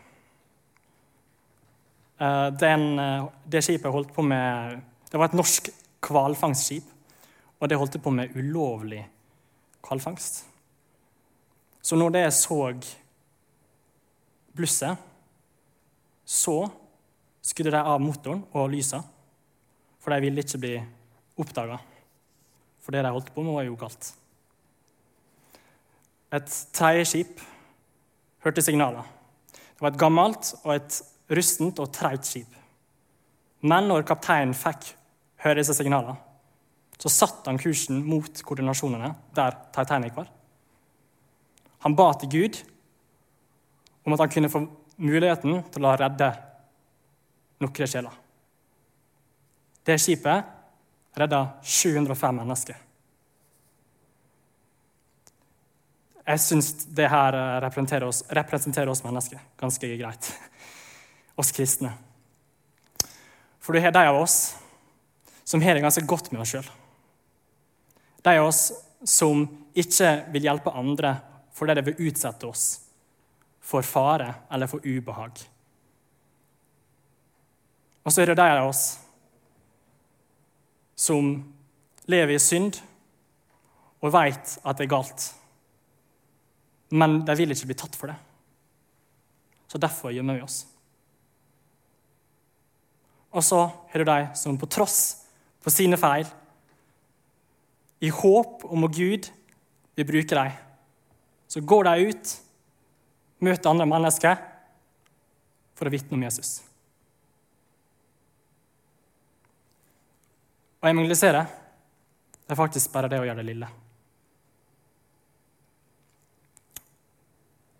Eh, 2.20 2.48
den, 2.60 2.98
eh, 2.98 3.26
det 3.48 3.64
skipet 3.64 3.92
holdt 3.92 4.12
på 4.14 4.22
med 4.22 4.82
Det 5.10 5.18
var 5.18 5.28
et 5.30 5.34
norsk 5.38 5.68
hvalfangstskip, 6.02 6.84
og 7.60 7.68
det 7.70 7.78
holdt 7.78 8.02
på 8.02 8.10
med 8.10 8.34
ulovlig 8.34 9.04
hvalfangst. 9.86 10.44
Så 11.82 11.96
når 11.96 12.10
det 12.10 12.32
så 12.34 12.74
blusset, 14.56 14.96
så 16.24 16.70
skrudde 17.42 17.70
de 17.70 17.82
av 17.82 18.00
motoren 18.00 18.42
og 18.52 18.70
lysa, 18.70 19.02
for 20.04 20.12
de 20.12 20.20
ville 20.20 20.44
ikke 20.44 20.60
bli 20.60 20.74
oppdaga. 21.40 21.78
For 22.84 22.92
det 22.92 23.00
de 23.06 23.12
holdt 23.14 23.32
på 23.32 23.42
med, 23.42 23.56
var 23.56 23.64
jo 23.64 23.78
galt. 23.80 24.10
Et 26.34 26.56
tredje 26.76 27.06
skip 27.08 27.40
hørte 28.44 28.62
signaler. 28.62 29.06
Det 29.54 29.80
var 29.80 29.94
et 29.94 30.00
gammelt 30.00 30.50
og 30.62 30.74
et 30.74 31.00
rustent 31.32 31.80
og 31.80 31.92
treigt 31.94 32.28
skip. 32.28 32.60
Men 33.64 33.88
når 33.88 34.04
kapteinen 34.04 34.52
fikk 34.52 34.90
høre 35.44 35.62
disse 35.62 35.76
signalene, 35.78 36.18
så 37.00 37.10
satte 37.10 37.48
han 37.48 37.58
kursen 37.58 38.02
mot 38.04 38.42
koordinasjonene 38.44 39.08
der 39.34 39.56
Titanic 39.74 40.14
var. 40.16 40.28
Han 41.84 41.96
ba 41.96 42.10
til 42.20 42.30
Gud 42.32 42.60
om 44.04 44.12
at 44.12 44.20
han 44.20 44.34
kunne 44.36 44.52
få 44.52 44.66
muligheten 45.00 45.64
til 45.72 45.88
å 45.88 45.96
redde 45.98 46.28
noen 47.64 47.88
sjeler. 47.88 48.23
Det 49.84 49.98
skipet 50.00 50.44
redda 51.14 51.46
705 51.62 52.36
mennesker. 52.36 52.80
Jeg 56.24 56.40
syns 56.40 56.70
det 56.96 57.10
her 57.12 57.36
eh, 57.36 57.58
representerer 57.66 58.08
oss, 58.08 58.22
representerer 58.32 58.88
oss 58.88 59.04
mennesker 59.04 59.42
ganske 59.60 59.96
greit. 60.00 60.32
Oss 61.40 61.50
kristne. 61.50 61.90
For 63.58 63.74
du 63.74 63.80
har 63.82 63.90
de 63.90 64.04
av 64.06 64.20
oss 64.20 64.54
som 65.44 65.62
har 65.62 65.74
det 65.74 65.82
ganske 65.82 66.04
godt 66.06 66.28
med 66.30 66.44
oss 66.44 66.52
sjøl. 66.52 66.68
De 68.22 68.36
av 68.38 68.46
oss 68.46 68.68
som 69.02 69.42
ikke 69.74 70.12
vil 70.30 70.46
hjelpe 70.46 70.70
andre 70.70 71.16
fordi 71.54 71.74
det 71.74 71.84
vil 71.88 72.06
utsette 72.06 72.46
oss 72.46 72.64
for 73.64 73.82
fare 73.82 74.28
eller 74.52 74.70
for 74.70 74.86
ubehag. 74.86 75.42
Og 78.04 78.12
så 78.12 78.22
er 78.22 78.30
det 78.30 78.38
de 78.38 78.46
av 78.46 78.68
oss 78.68 78.84
som 80.96 81.36
lever 82.10 82.36
i 82.36 82.42
synd 82.42 82.80
og 84.04 84.12
veit 84.14 84.58
at 84.62 84.78
det 84.78 84.86
er 84.86 84.94
galt 84.94 85.32
men 86.94 87.22
de 87.26 87.34
vil 87.38 87.54
ikke 87.54 87.70
bli 87.70 87.78
tatt 87.78 87.96
for 87.98 88.10
det. 88.10 88.16
Så 89.70 89.80
derfor 89.82 90.14
gjemmer 90.14 90.38
vi 90.38 90.44
oss. 90.44 90.60
Og 93.34 93.42
så 93.42 93.64
har 93.90 93.98
du 93.98 94.06
de 94.06 94.18
som 94.38 94.58
på 94.58 94.68
tross 94.70 95.26
på 95.64 95.72
sine 95.72 95.98
feil, 95.98 96.28
i 98.04 98.10
håp 98.12 98.66
om 98.68 98.84
at 98.84 98.94
Gud 98.94 99.30
vil 99.96 100.06
bruke 100.06 100.36
dem, 100.36 100.52
så 101.48 101.62
går 101.64 101.86
de 101.88 102.10
ut, 102.10 102.32
møter 103.40 103.70
andre 103.70 103.86
mennesker 103.88 104.36
for 105.74 105.88
å 105.88 105.92
vitne 105.94 106.18
om 106.18 106.26
Jesus. 106.26 106.58
Å 110.84 110.88
evangelisere 110.90 111.40
det 112.44 112.52
er 112.52 112.58
faktisk 112.58 112.92
bare 112.92 113.08
det 113.08 113.16
å 113.22 113.24
gjøre 113.24 113.40
det 113.40 113.48
lille. 113.48 113.68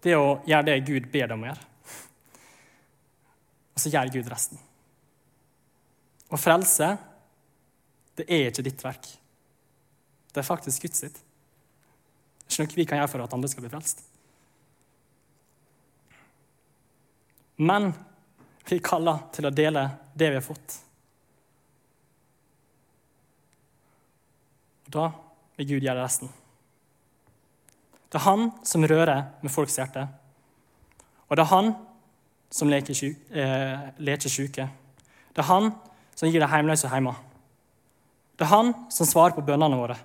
Det 0.04 0.14
å 0.16 0.38
gjøre 0.48 0.66
det 0.70 0.76
Gud 0.86 1.10
ber 1.12 1.28
deg 1.28 1.34
om 1.36 1.44
å 1.44 1.50
gjøre. 1.50 1.66
Og 3.74 3.82
så 3.82 3.92
gjør 3.92 4.12
Gud 4.14 4.30
resten. 4.32 4.62
Å 6.32 6.40
frelse, 6.40 6.88
det 8.16 8.24
er 8.24 8.48
ikke 8.48 8.64
ditt 8.64 8.84
verk. 8.86 9.10
Det 10.32 10.40
er 10.40 10.48
faktisk 10.48 10.86
Guds 10.86 11.04
sitt. 11.04 11.20
Det 11.20 12.48
er 12.48 12.56
ikke 12.56 12.64
noe 12.64 12.78
vi 12.80 12.88
kan 12.88 13.02
gjøre 13.02 13.12
for 13.12 13.26
at 13.26 13.36
andre 13.36 13.52
skal 13.52 13.66
bli 13.66 13.72
frelst. 13.74 14.00
Men 17.60 17.92
vi 18.64 18.80
kaller 18.80 19.26
til 19.36 19.50
å 19.50 19.52
dele 19.52 19.84
det 20.16 20.32
vi 20.32 20.40
har 20.40 20.48
fått. 20.48 20.78
Da 24.94 25.10
vil 25.58 25.74
Gud 25.74 25.84
gjøre 25.84 26.02
resten. 26.02 26.30
Det 28.10 28.20
er 28.20 28.28
han 28.28 28.50
som 28.66 28.86
rører 28.86 29.24
med 29.42 29.50
folks 29.50 29.76
hjerte. 29.78 30.06
Og 31.26 31.36
det 31.36 31.42
er 31.42 31.50
han 31.50 31.72
som 32.54 32.70
leker, 32.70 32.94
syk, 32.94 33.22
eh, 33.34 33.88
leker 33.98 34.30
syke. 34.30 34.68
Det 35.34 35.42
er 35.42 35.48
han 35.48 35.72
som 36.14 36.30
gir 36.30 36.42
de 36.42 36.46
hjemløse 36.46 36.90
hjemme. 36.90 37.14
Det 38.38 38.46
er 38.46 38.52
han 38.52 38.74
som 38.90 39.06
svarer 39.06 39.34
på 39.34 39.42
bønnene 39.46 39.78
våre. 39.78 39.96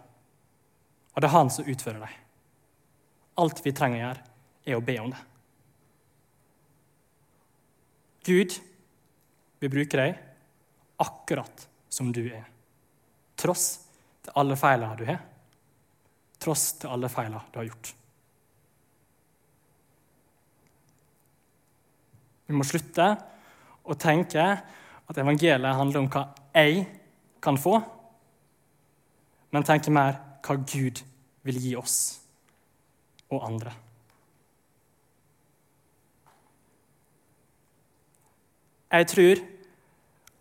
Og 1.14 1.22
det 1.22 1.30
er 1.30 1.36
han 1.36 1.52
som 1.54 1.70
utfører 1.70 2.02
dem. 2.02 2.16
Alt 3.38 3.62
vi 3.66 3.74
trenger 3.78 4.00
å 4.00 4.04
gjøre, 4.08 4.24
er 4.66 4.78
å 4.78 4.86
be 4.86 4.96
om 5.02 5.12
det. 5.14 5.22
Gud 8.26 8.58
vil 9.62 9.72
bruke 9.74 9.98
deg 9.98 10.18
akkurat 11.00 11.68
som 11.90 12.12
du 12.14 12.26
er, 12.26 12.44
tross 13.40 13.89
til 14.30 14.38
alle 14.38 14.58
feilene 14.60 14.98
du 15.00 15.08
har, 15.08 15.22
tross 16.40 16.74
til 16.80 16.92
alle 16.94 17.10
feilene 17.10 17.42
du 17.50 17.58
har 17.60 17.66
gjort. 17.66 17.94
Vi 22.50 22.58
må 22.58 22.66
slutte 22.66 23.08
å 23.90 23.98
tenke 23.98 24.46
at 25.10 25.18
evangeliet 25.22 25.78
handler 25.78 26.04
om 26.04 26.10
hva 26.14 26.24
jeg 26.54 26.86
kan 27.42 27.58
få, 27.58 27.76
men 29.50 29.66
tenke 29.66 29.94
mer 29.94 30.18
hva 30.46 30.58
Gud 30.62 31.02
vil 31.46 31.62
gi 31.62 31.76
oss 31.78 31.98
og 33.30 33.46
andre. 33.46 33.74
Jeg 38.90 39.10
tror 39.10 39.42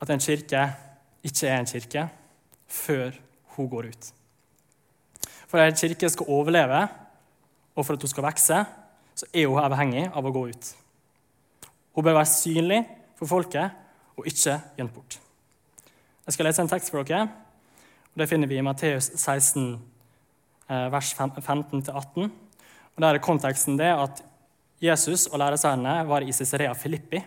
at 0.00 0.12
en 0.12 0.25
kirke 0.25 0.61
ikke 1.28 1.49
er 1.49 1.59
en 1.59 1.68
kirke 1.68 2.04
før 2.68 3.16
hun 3.59 3.71
går 3.71 3.91
ut. 3.93 4.11
For 5.49 5.61
at 5.61 5.73
en 5.73 5.79
kirke 5.79 6.11
skal 6.12 6.29
overleve, 6.29 6.83
og 7.75 7.87
for 7.87 7.95
at 7.95 8.05
hun 8.05 8.11
skal 8.11 8.27
vokse, 8.27 8.59
så 9.19 9.27
er 9.35 9.49
hun 9.50 9.62
avhengig 9.62 10.07
av 10.15 10.27
å 10.27 10.33
gå 10.35 10.45
ut. 10.50 10.71
Hun 11.95 12.07
bør 12.07 12.21
være 12.21 12.31
synlig 12.31 12.83
for 13.19 13.31
folket 13.31 13.75
og 14.19 14.27
ikke 14.31 14.59
gjemt 14.79 14.95
bort. 14.95 15.19
Jeg 16.27 16.37
skal 16.37 16.47
lese 16.47 16.62
en 16.62 16.71
tekst 16.71 16.93
for 16.93 17.03
dere. 17.03 17.29
og 18.12 18.21
Det 18.21 18.29
finner 18.29 18.50
vi 18.50 18.59
i 18.59 18.62
Matteus 18.62 19.11
16, 19.17 19.81
eh, 20.69 20.88
vers 20.93 21.15
15-18. 21.15 22.31
Og 22.97 23.03
Der 23.03 23.15
er 23.15 23.19
konteksten 23.19 23.79
det 23.79 23.91
at 23.95 24.23
Jesus 24.83 25.27
og 25.27 25.38
læresvennene 25.38 26.07
var 26.09 26.21
i 26.21 26.33
Cesarea 26.33 26.73
Filippi, 26.73 27.23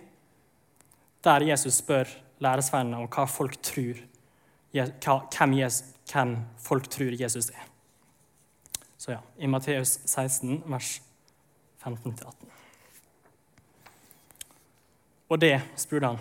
der 1.23 1.43
Jesus 1.43 1.73
spør 1.73 2.05
læresvennene 2.39 2.97
om 2.97 3.07
hva 3.07 3.25
folk 3.25 3.57
tror, 3.63 3.99
hvem, 4.71 5.53
Jesus, 5.53 5.83
hvem 6.11 6.35
folk 6.59 6.89
tror 6.91 7.15
Jesus 7.21 7.49
er. 7.49 7.67
Så 8.97 9.11
ja, 9.15 9.19
i 9.37 9.47
Matteus 9.47 9.99
16, 10.05 10.63
vers 10.69 11.01
15-18. 11.83 12.51
Og 15.31 15.39
det, 15.39 15.55
spurte 15.79 16.11
han, 16.11 16.19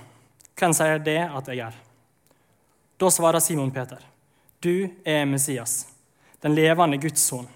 hvem 0.56 0.74
sier 0.76 1.02
det 1.02 1.18
at 1.26 1.50
jeg 1.50 1.64
er? 1.66 1.76
Da 3.00 3.10
svarer 3.10 3.42
Simon 3.42 3.72
Peter, 3.74 4.00
du 4.60 4.88
er 5.04 5.24
Messias, 5.28 5.86
den 6.40 6.54
levende 6.54 7.00
Guds 7.00 7.24
sønn. 7.26 7.48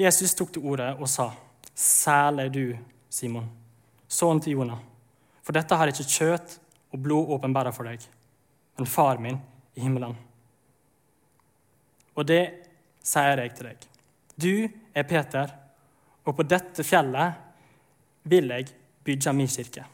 Jesus 0.00 0.34
tok 0.34 0.54
til 0.54 0.64
ordet 0.64 0.94
og 0.96 1.08
sa, 1.08 1.30
særlig 1.76 2.48
du, 2.52 2.64
Simon, 3.08 3.48
sønnen 4.08 4.40
til 4.44 4.58
Jonah, 4.58 4.80
for 5.44 5.56
dette 5.56 5.76
har 5.76 5.92
ikke 5.92 6.08
kjøtt 6.08 6.56
og 6.90 7.04
blod 7.04 7.36
åpenbæra 7.36 7.72
for 7.76 7.88
deg, 7.88 8.02
men 8.76 8.88
far 8.88 9.20
min 9.20 9.38
i 9.76 9.84
himmelen. 9.84 10.16
Og 12.20 12.26
det 12.28 12.42
sier 13.00 13.40
jeg 13.40 13.54
til 13.56 13.70
deg. 13.70 13.86
Du 14.36 14.52
er 14.92 15.08
Peter, 15.08 15.52
og 16.28 16.36
på 16.36 16.44
dette 16.44 16.84
fjellet 16.84 18.28
vil 18.28 18.52
jeg 18.52 18.68
bygge 19.06 19.32
min 19.36 19.48
kirke. 19.48 19.86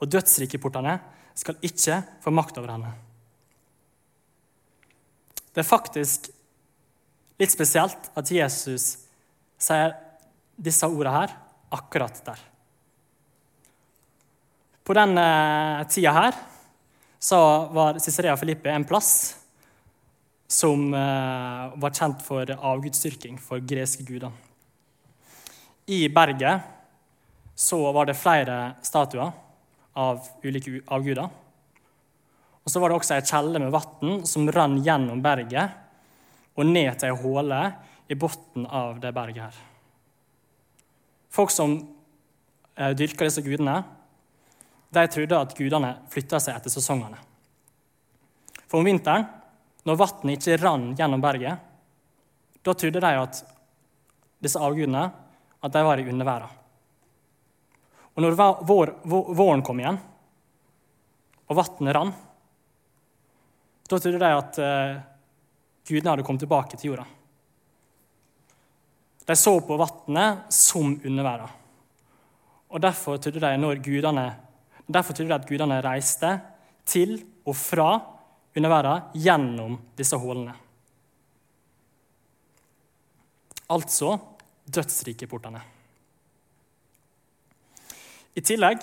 Og 0.00 0.08
dødsrikeportene 0.10 0.96
skal 1.36 1.60
ikke 1.64 2.00
få 2.24 2.32
makt 2.32 2.58
over 2.60 2.72
henne. 2.74 2.92
Det 5.52 5.60
er 5.60 5.68
faktisk 5.68 6.30
litt 7.40 7.52
spesielt 7.52 8.08
at 8.16 8.32
Jesus 8.32 8.86
sier 9.60 9.92
disse 10.56 10.88
ordene 10.88 11.12
her 11.12 11.36
akkurat 11.72 12.16
der. 12.24 12.40
På 14.82 14.96
denne 14.96 15.26
tida 15.92 16.14
her 16.16 16.40
så 17.22 17.38
var 17.76 18.00
Cicarea 18.02 18.34
Filippi 18.40 18.72
en 18.72 18.88
plass 18.88 19.41
som 20.52 20.94
eh, 20.94 21.72
var 21.80 21.94
kjent 21.96 22.20
for 22.24 22.50
avgudsdyrking 22.52 23.38
for 23.40 23.62
greske 23.64 24.04
guder. 24.04 24.32
I 25.88 26.08
berget 26.12 26.60
så 27.56 27.78
var 27.92 28.06
det 28.08 28.18
flere 28.20 28.58
statuer 28.84 29.32
av 29.96 30.20
ulike 30.44 30.82
avguder. 30.92 31.28
Og 32.62 32.70
så 32.70 32.80
var 32.80 32.92
det 32.92 32.98
også 33.00 33.16
ei 33.16 33.24
kjelle 33.26 33.64
med 33.64 33.72
vann 33.74 34.22
som 34.28 34.50
rann 34.52 34.78
gjennom 34.84 35.24
berget 35.24 35.80
og 36.52 36.68
ned 36.68 36.92
til 37.00 37.10
ei 37.10 37.20
håle 37.24 37.64
i 38.12 38.18
bunnen 38.18 38.68
av 38.68 39.00
det 39.00 39.12
berget 39.16 39.48
her. 39.48 39.58
Folk 41.32 41.50
som 41.50 41.78
eh, 42.76 42.92
dyrka 42.92 43.24
disse 43.24 43.42
gudene, 43.44 43.80
de 44.92 45.08
trodde 45.08 45.44
at 45.46 45.54
gudene 45.56 45.94
flytta 46.12 46.40
seg 46.44 46.58
etter 46.58 46.72
sesongene. 46.72 47.16
For 48.68 48.82
om 48.82 48.88
vinteren, 48.88 49.24
når 49.88 49.98
vannet 49.98 50.38
ikke 50.38 50.60
rant 50.62 50.98
gjennom 50.98 51.22
berget, 51.22 51.58
da 52.62 52.74
trodde 52.74 53.02
de 53.02 53.12
at 53.18 53.40
disse 54.42 54.60
avgudene 54.60 55.06
at 55.62 55.72
de 55.74 55.82
var 55.86 55.98
i 55.98 56.06
underverden. 56.10 56.58
Og 58.12 58.22
når 58.22 58.36
vår, 58.68 58.92
våren 59.08 59.62
kom 59.64 59.80
igjen, 59.80 59.98
og 61.48 61.58
vannet 61.58 61.96
rant, 61.96 62.28
da 63.88 63.98
trodde 63.98 64.20
de 64.20 64.30
at 64.36 64.60
uh, 64.62 65.00
gudene 65.88 66.14
hadde 66.14 66.24
kommet 66.26 66.44
tilbake 66.44 66.78
til 66.78 66.92
jorda. 66.92 67.04
De 69.26 69.36
så 69.38 69.52
på 69.62 69.76
vannet 69.78 70.54
som 70.54 70.94
underverden. 70.96 71.50
Og 72.72 72.80
derfor 72.80 73.18
trodde 73.20 73.42
de, 73.42 73.74
gudene, 73.84 74.24
derfor 74.88 75.14
trodde 75.14 75.28
de 75.28 75.36
at 75.36 75.48
gudene 75.48 75.82
reiste 75.84 76.32
til 76.88 77.18
og 77.44 77.56
fra 77.58 77.90
underverden 78.54 79.00
gjennom 79.14 79.78
disse 79.96 80.16
hullene. 80.20 80.54
Altså 83.72 84.16
dødsrikeportene. 84.72 85.60
I 88.34 88.40
tillegg 88.44 88.80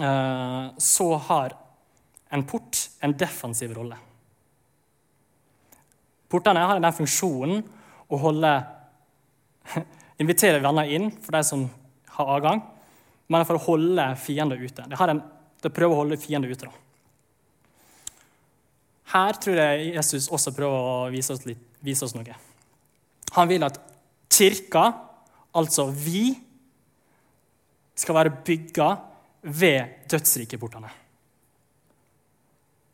eh, 0.00 0.66
så 0.78 1.08
har 1.28 1.56
en 2.34 2.44
port 2.48 2.90
en 3.04 3.16
defensiv 3.16 3.74
rolle. 3.76 3.96
Portene 6.28 6.64
har 6.66 6.80
den 6.82 6.96
funksjonen 6.96 7.60
å 8.08 8.20
holde 8.20 8.54
Invitere 10.22 10.60
venner 10.62 10.86
inn 10.94 11.08
for 11.18 11.34
de 11.34 11.40
som 11.42 11.64
har 12.14 12.28
avgang, 12.36 12.60
men 13.26 13.46
for 13.48 13.58
å 13.58 13.64
holde 13.64 14.04
fiender 14.22 14.60
ute. 14.60 14.84
Det, 14.86 14.98
en, 15.10 15.20
det 15.58 15.72
prøver 15.74 15.96
å 15.96 16.02
holde 16.04 16.18
fiender 16.22 16.52
ute. 16.52 16.68
Da. 16.68 16.83
Her 19.12 19.36
tror 19.40 19.60
jeg 19.60 19.92
Jesus 19.94 20.30
også 20.32 20.54
prøver 20.56 20.88
å 20.88 21.10
vise 21.12 21.34
oss, 21.34 21.44
litt, 21.44 21.60
vise 21.84 22.06
oss 22.06 22.14
noe. 22.16 22.36
Han 23.34 23.50
vil 23.50 23.66
at 23.66 23.76
kirka, 24.32 24.86
altså 25.54 25.88
vi, 25.92 26.32
skal 27.94 28.16
være 28.16 28.36
bygga 28.42 28.88
ved 29.54 30.08
dødsrikeportene. 30.10 30.88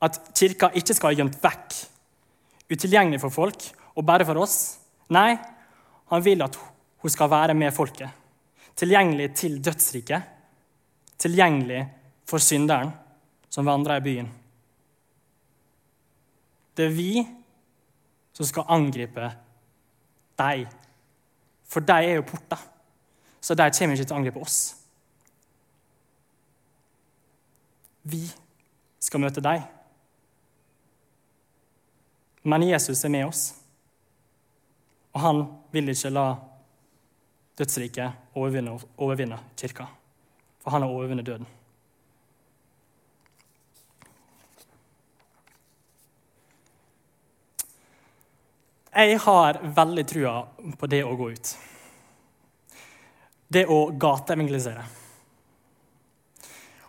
At 0.05 0.19
kirka 0.37 0.71
ikke 0.77 0.97
skal 0.97 1.11
være 1.11 1.21
gjemt 1.23 1.39
vekk, 1.41 1.77
utilgjengelig 2.71 3.21
for 3.23 3.35
folk 3.35 3.65
og 3.95 4.05
bare 4.07 4.27
for 4.29 4.41
oss. 4.43 4.59
Nei, 5.13 5.35
han 6.13 6.25
vil 6.25 6.45
at 6.45 6.59
hun 7.01 7.13
skal 7.13 7.31
være 7.33 7.57
med 7.57 7.73
folket. 7.75 8.11
Tilgjengelig 8.77 9.31
til 9.37 9.59
dødsriket. 9.65 10.37
Tilgjengelig 11.21 11.81
for 12.29 12.43
synderen 12.43 12.93
som 13.51 13.67
vandrer 13.67 14.01
i 14.01 14.05
byen. 14.05 14.29
Det 16.81 16.87
er 16.87 16.95
vi 16.97 17.21
som 18.33 18.47
skal 18.49 18.71
angripe 18.73 19.27
deg. 20.41 20.63
For 21.69 21.85
de 21.85 21.97
er 22.07 22.15
jo 22.17 22.25
porta, 22.25 22.57
så 23.41 23.53
de 23.55 23.67
kommer 23.77 23.99
ikke 23.99 24.07
til 24.07 24.17
å 24.17 24.21
angripe 24.23 24.41
oss. 24.41 24.57
Vi 28.09 28.23
skal 28.97 29.21
møte 29.27 29.45
deg. 29.45 29.69
Men 32.49 32.65
Jesus 32.65 33.05
er 33.05 33.13
med 33.13 33.29
oss, 33.29 33.45
og 35.13 35.21
han 35.21 35.45
vil 35.75 35.93
ikke 35.93 36.17
la 36.17 36.27
dødsriket 37.61 38.37
overvinne, 38.41 38.79
overvinne 38.97 39.45
kirka. 39.53 39.85
For 40.65 40.73
han 40.73 40.87
har 40.87 40.97
overvunnet 40.97 41.29
døden. 41.29 41.60
Jeg 48.91 49.19
har 49.23 49.61
veldig 49.63 50.05
trua 50.09 50.35
på 50.79 50.89
det 50.91 51.05
å 51.07 51.15
gå 51.15 51.29
ut. 51.31 51.51
Det 53.51 53.63
å 53.71 53.85
gateevangelisere. 53.95 54.83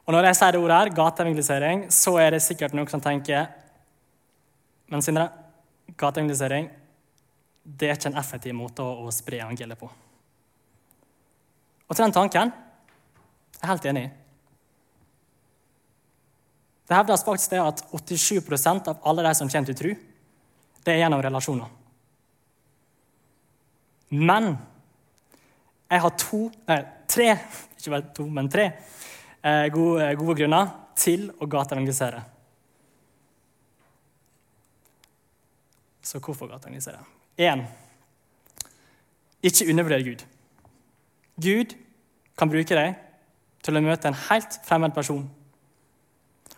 Og 0.01 0.15
når 0.15 0.31
jeg 0.31 0.37
sier 0.39 0.55
det 0.55 0.61
ordet 0.61 0.77
her, 0.79 0.93
gateevangelisering, 0.97 1.83
så 1.93 2.15
er 2.17 2.33
det 2.33 2.41
sikkert 2.41 2.73
noen 2.77 2.89
som 2.89 3.01
tenker 3.01 3.49
Men 4.91 5.03
Sindre, 5.05 5.29
gateevangelisering 5.95 6.67
det 7.63 7.87
er 7.87 7.95
ikke 7.95 8.09
en 8.09 8.17
effektiv 8.19 8.55
måte 8.57 8.83
å, 8.83 9.05
å 9.05 9.13
spre 9.13 9.37
evangeliet 9.39 9.79
på. 9.79 9.87
Og 11.85 11.95
til 11.95 12.03
den 12.03 12.15
tanken 12.15 12.51
jeg 12.51 13.61
er 13.61 13.69
helt 13.69 13.85
enig 13.85 14.03
i. 14.07 14.11
Det 16.89 16.97
hevdes 16.97 17.23
faktisk 17.23 17.53
det 17.53 17.61
at 17.61 17.83
87% 17.93 18.89
av 18.89 19.05
alle 19.07 19.23
de 19.27 19.35
som 19.37 19.51
kommer 19.53 19.69
til 19.69 19.77
tro, 19.79 19.93
det 20.81 20.95
er 20.95 21.03
gjennom 21.03 21.21
relasjoner. 21.23 21.80
Men 24.11 24.53
jeg 25.91 26.03
har 26.03 26.17
to, 26.19 26.45
nei, 26.67 26.81
tre, 27.07 27.29
ikke 27.77 27.93
bare 27.93 28.13
to, 28.15 28.27
men 28.31 28.49
tre 28.51 28.69
Eh, 29.43 29.67
gode, 29.73 30.05
eh, 30.05 30.17
gode 30.17 30.35
grunner 30.37 30.67
til 30.95 31.31
å 31.41 31.47
gateevangelisere. 31.49 32.19
Så 36.01 36.19
hvorfor 36.19 36.47
gateevangelisere? 36.47 37.01
Én 37.37 37.65
ikke 39.41 39.69
undervurder 39.69 40.03
Gud. 40.05 40.25
Gud 41.41 41.73
kan 42.37 42.49
bruke 42.49 42.75
deg 42.77 42.95
til 43.63 43.77
å 43.77 43.81
møte 43.81 44.07
en 44.07 44.19
helt 44.29 44.59
fremmed 44.63 44.93
person. 44.93 45.29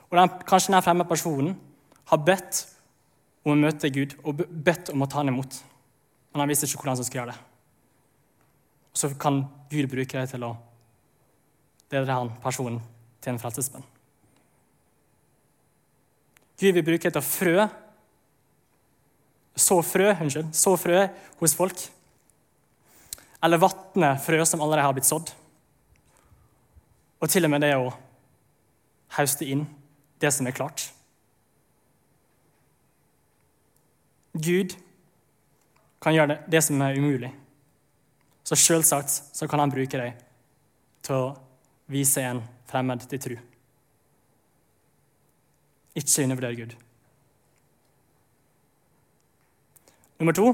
Og 0.10 0.18
den, 0.18 0.30
Kanskje 0.44 0.74
den 0.74 0.84
fremmede 0.84 1.08
personen 1.08 1.56
har 2.06 2.18
bedt 2.18 2.68
om 3.46 3.54
å 3.54 3.56
møte 3.56 3.89
Gud 3.89 4.18
og 4.24 4.44
bedt 4.52 4.89
om 4.89 5.02
å 5.02 5.08
ta 5.08 5.22
han 5.22 5.32
imot. 5.32 5.63
Men 6.34 6.43
han 6.43 6.50
visste 6.50 6.67
ikke 6.67 6.82
hvordan 6.82 6.98
han 6.98 7.06
skulle 7.06 7.22
gjøre 7.22 7.34
det. 7.34 7.39
Og 8.93 8.98
Så 8.98 9.10
kan 9.22 9.43
Gud 9.69 9.89
bruke 9.89 10.19
det 10.19 10.30
til 10.30 10.46
å 10.46 10.56
bedre 11.93 12.17
han 12.17 12.34
personen 12.41 12.82
til 13.22 13.34
en 13.34 13.39
frelsesbønn. 13.41 13.86
Gud 16.60 16.74
vil 16.74 16.86
bruke 16.86 17.10
det 17.10 17.13
til 17.13 17.22
å 17.22 17.26
frø 17.26 17.69
så 19.56 19.78
frø, 19.86 20.10
unnskyld, 20.17 20.50
så 20.56 20.74
frø 20.82 21.04
hos 21.41 21.54
folk. 21.58 21.82
Eller 23.43 23.62
vatne 23.62 24.15
frø 24.24 24.39
som 24.50 24.63
allerede 24.63 24.88
har 24.88 24.96
blitt 24.98 25.10
sådd. 25.10 25.30
Og 27.22 27.30
til 27.30 27.46
og 27.46 27.54
med 27.54 27.63
det 27.63 27.76
å 27.78 27.91
hauste 29.17 29.46
inn 29.46 29.67
det 30.22 30.32
som 30.34 30.48
er 30.50 30.56
klart. 30.56 30.88
Gud 34.34 34.74
kan 36.04 36.16
gjøre 36.16 36.38
det, 36.52 36.62
som 36.63 36.82
er 36.84 37.00
umulig. 37.00 37.32
Så 38.44 38.58
selvsagt 38.60 39.10
så 39.32 39.48
kan 39.48 39.63
han 39.63 39.72
bruke 39.72 40.00
deg 40.00 40.20
til 41.04 41.16
å 41.16 41.32
vise 41.92 42.24
en 42.28 42.42
fremmed 42.68 43.06
til 43.08 43.22
tro. 43.24 43.39
Ikke 45.96 46.26
undervurder 46.26 46.58
Gud. 46.58 46.76
Nummer 50.20 50.36
to 50.36 50.54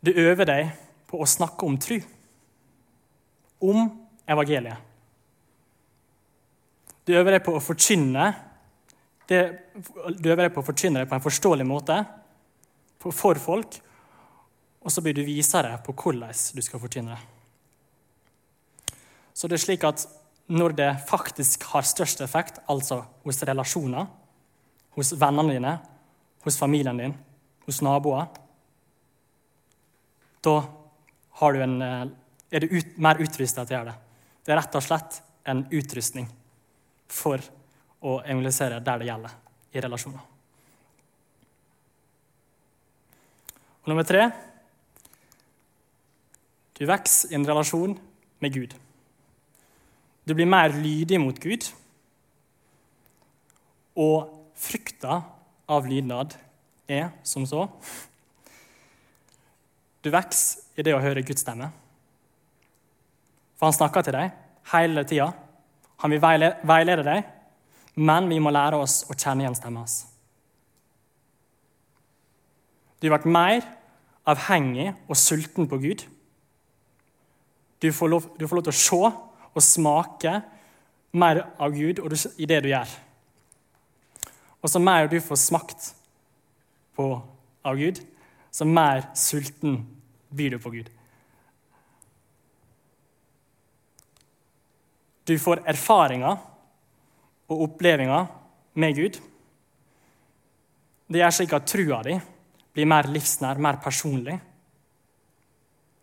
du 0.00 0.14
øver 0.16 0.48
deg 0.48 0.68
på 1.10 1.18
å 1.20 1.28
snakke 1.28 1.66
om 1.66 1.76
tru, 1.76 1.98
Om 3.60 3.90
evangeliet. 4.24 4.78
Du 7.04 7.12
øver 7.12 7.34
deg 7.34 7.42
på 7.44 7.52
å 7.52 7.60
forkynne 7.60 8.30
det, 9.28 9.40
du 10.16 10.30
øver 10.30 10.46
deg 10.46 10.54
på 10.54 10.62
å 10.62 10.64
forkynne 10.64 11.02
det 11.02 11.10
på 11.10 11.18
en 11.18 11.24
forståelig 11.26 11.66
måte 11.68 11.98
for 13.00 13.38
folk, 13.40 13.80
og 14.80 14.92
så 14.92 15.02
blir 15.04 15.16
du 15.16 15.24
visere 15.24 15.76
på 15.84 15.94
hvordan 15.96 16.32
du 16.56 16.62
skal 16.64 16.80
fortjene 16.80 17.16
det. 17.16 17.20
Så 19.34 19.48
det 19.48 19.56
er 19.56 19.64
slik 19.64 19.84
at 19.88 20.04
når 20.50 20.74
det 20.76 20.90
faktisk 21.08 21.64
har 21.72 21.86
størst 21.86 22.20
effekt, 22.24 22.58
altså 22.68 23.04
hos 23.24 23.42
relasjoner, 23.46 24.08
hos 24.96 25.12
vennene 25.16 25.54
dine, 25.54 25.74
hos 26.44 26.58
familien 26.58 26.98
din, 26.98 27.14
hos 27.66 27.80
naboer, 27.86 28.26
da 30.42 30.56
en, 31.40 31.82
eh, 31.82 32.06
er 32.50 32.60
du 32.60 32.76
ut, 32.76 32.98
mer 32.98 33.20
utrustet 33.20 33.68
til 33.68 33.76
å 33.76 33.78
gjøre 33.78 33.92
det. 33.92 33.98
Det 34.44 34.52
er 34.52 34.60
rett 34.60 34.74
og 34.74 34.84
slett 34.84 35.22
en 35.46 35.62
utrustning 35.70 36.28
for 37.08 37.40
å 38.00 38.20
evangelisere 38.24 38.80
der 38.84 38.98
det 38.98 39.08
gjelder, 39.08 39.38
i 39.72 39.80
relasjoner. 39.80 40.29
Nummer 43.90 44.06
tre 44.06 44.30
du 46.80 46.86
vokser 46.88 47.28
i 47.28 47.36
en 47.36 47.44
relasjon 47.44 47.92
med 48.40 48.54
Gud. 48.54 48.72
Du 50.24 50.32
blir 50.32 50.48
mer 50.48 50.72
lydig 50.72 51.18
mot 51.20 51.36
Gud. 51.36 51.66
Og 54.00 54.30
frykta 54.56 55.18
av 55.68 55.88
lydnad 55.88 56.32
er 56.88 57.10
som 57.22 57.44
så 57.46 57.66
Du 60.00 60.08
vokser 60.08 60.80
i 60.80 60.86
det 60.86 60.94
å 60.96 61.02
høre 61.04 61.20
Guds 61.20 61.44
stemme. 61.44 61.68
For 63.60 63.68
han 63.68 63.76
snakker 63.76 64.06
til 64.06 64.16
deg 64.16 64.30
hele 64.72 65.04
tida. 65.04 65.26
Han 66.00 66.14
vil 66.14 66.22
veilede 66.24 67.04
deg, 67.04 67.26
men 68.00 68.30
vi 68.30 68.38
må 68.40 68.48
lære 68.56 68.80
oss 68.80 69.02
å 69.04 69.12
kjenne 69.12 69.44
igjen 69.44 69.58
stemmen 69.58 69.82
hans. 69.84 69.98
Du 73.04 73.10
blir 73.12 73.28
mer 73.28 73.60
avhengig 74.30 74.92
og 75.08 75.18
sulten 75.18 75.68
på 75.68 75.78
Gud. 75.82 76.06
Du 77.82 77.92
får 77.92 78.08
lov, 78.12 78.26
du 78.36 78.46
får 78.46 78.60
lov 78.60 78.66
til 78.68 78.74
å 78.74 78.80
se 78.80 79.00
og 79.50 79.64
smake 79.64 80.34
mer 81.16 81.42
av 81.58 81.74
Gud 81.74 82.02
i 82.38 82.46
det 82.46 82.60
du 82.62 82.70
gjør. 82.70 82.90
Og 84.60 84.70
så 84.70 84.82
mer 84.82 85.08
du 85.08 85.18
får 85.24 85.40
smakt 85.40 85.90
på 86.96 87.08
av 87.64 87.76
Gud, 87.76 88.00
så 88.52 88.64
mer 88.64 89.08
sulten 89.16 89.80
blir 90.30 90.54
du 90.54 90.58
på 90.60 90.72
Gud. 90.74 90.90
Du 95.28 95.36
får 95.38 95.62
erfaringer 95.68 96.38
og 97.50 97.64
opplevelser 97.66 98.26
med 98.74 98.96
Gud. 98.96 99.18
Det 101.10 101.20
gjør 101.20 101.34
slik 101.34 101.54
at 101.56 101.66
trua 101.66 102.02
di 102.06 102.16
blir 102.74 102.88
mer 102.88 103.08
livsnær, 103.10 103.58
mer 103.58 103.80
personlig. 103.82 104.38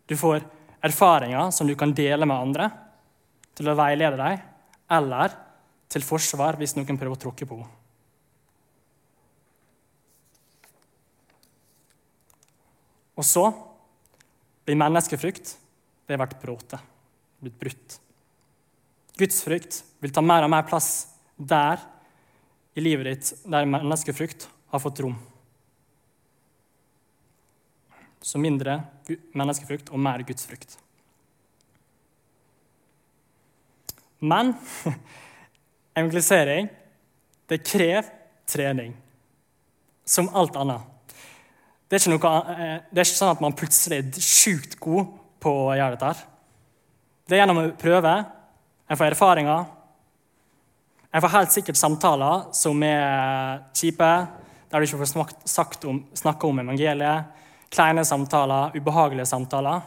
Du 0.08 0.16
får 0.20 0.44
erfaringer 0.84 1.52
som 1.52 1.68
du 1.68 1.76
kan 1.76 1.94
dele 1.96 2.28
med 2.28 2.38
andre, 2.38 2.70
til 3.58 3.72
å 3.72 3.78
veilede 3.78 4.20
dem, 4.20 4.42
eller 4.94 5.34
til 5.90 6.06
forsvar 6.06 6.60
hvis 6.60 6.76
noen 6.78 7.00
prøver 7.00 7.16
å 7.16 7.22
tråkke 7.28 7.48
på 7.50 7.58
henne. 7.58 7.74
Og 13.18 13.26
så 13.26 13.48
blir 14.68 14.78
menneskefrykt 14.78 15.56
det 16.08 16.20
vært 16.22 16.38
bråte, 16.42 16.78
blitt 17.42 17.58
brutt. 17.58 17.96
Gudsfrykt 19.18 19.80
vil 20.04 20.14
ta 20.14 20.22
mer 20.22 20.46
og 20.46 20.52
mer 20.54 20.68
plass 20.70 20.92
der 21.38 21.82
i 22.78 22.84
livet 22.84 23.10
ditt 23.10 23.48
der 23.50 23.66
menneskefrykt 23.66 24.46
har 24.70 24.84
fått 24.84 25.02
rom. 25.02 25.18
Så 28.22 28.40
mindre 28.42 28.80
menneskefrukt 29.38 29.92
og 29.94 30.02
mer 30.02 30.24
gudsfrukt. 30.28 30.78
Men 34.20 34.56
evangelisering 35.98 36.70
det 37.48 37.64
krever 37.64 38.10
trening, 38.48 38.96
som 40.06 40.30
alt 40.36 40.56
annet. 40.60 40.82
Det 41.88 42.02
er, 42.02 42.12
noe, 42.12 42.32
eh, 42.52 42.80
det 42.92 43.00
er 43.00 43.08
ikke, 43.08 43.20
sånn 43.22 43.36
at 43.38 43.44
man 43.44 43.56
plutselig 43.56 44.02
er 44.02 44.24
sjukt 44.24 44.76
god 44.84 45.14
på 45.40 45.54
å 45.70 45.76
gjøre 45.78 45.96
dette. 45.96 46.10
her. 46.10 46.26
Det 47.28 47.36
er 47.36 47.42
gjennom 47.44 47.62
å 47.62 47.70
prøve. 47.80 48.14
En 48.88 49.00
får 49.00 49.14
erfaringer. 49.14 49.66
En 51.12 51.24
får 51.24 51.34
helt 51.34 51.56
sikkert 51.56 51.80
samtaler 51.80 52.50
som 52.56 52.84
er 52.84 53.64
kjipe, 53.76 54.12
der 54.68 54.84
du 54.84 54.88
ikke 54.88 55.00
får 55.00 55.34
snakke 56.20 56.48
om 56.48 56.60
evangeliet. 56.64 57.37
Kleine 57.74 58.06
samtaler, 58.06 58.76
ubehagelige 58.78 59.26
samtaler. 59.30 59.82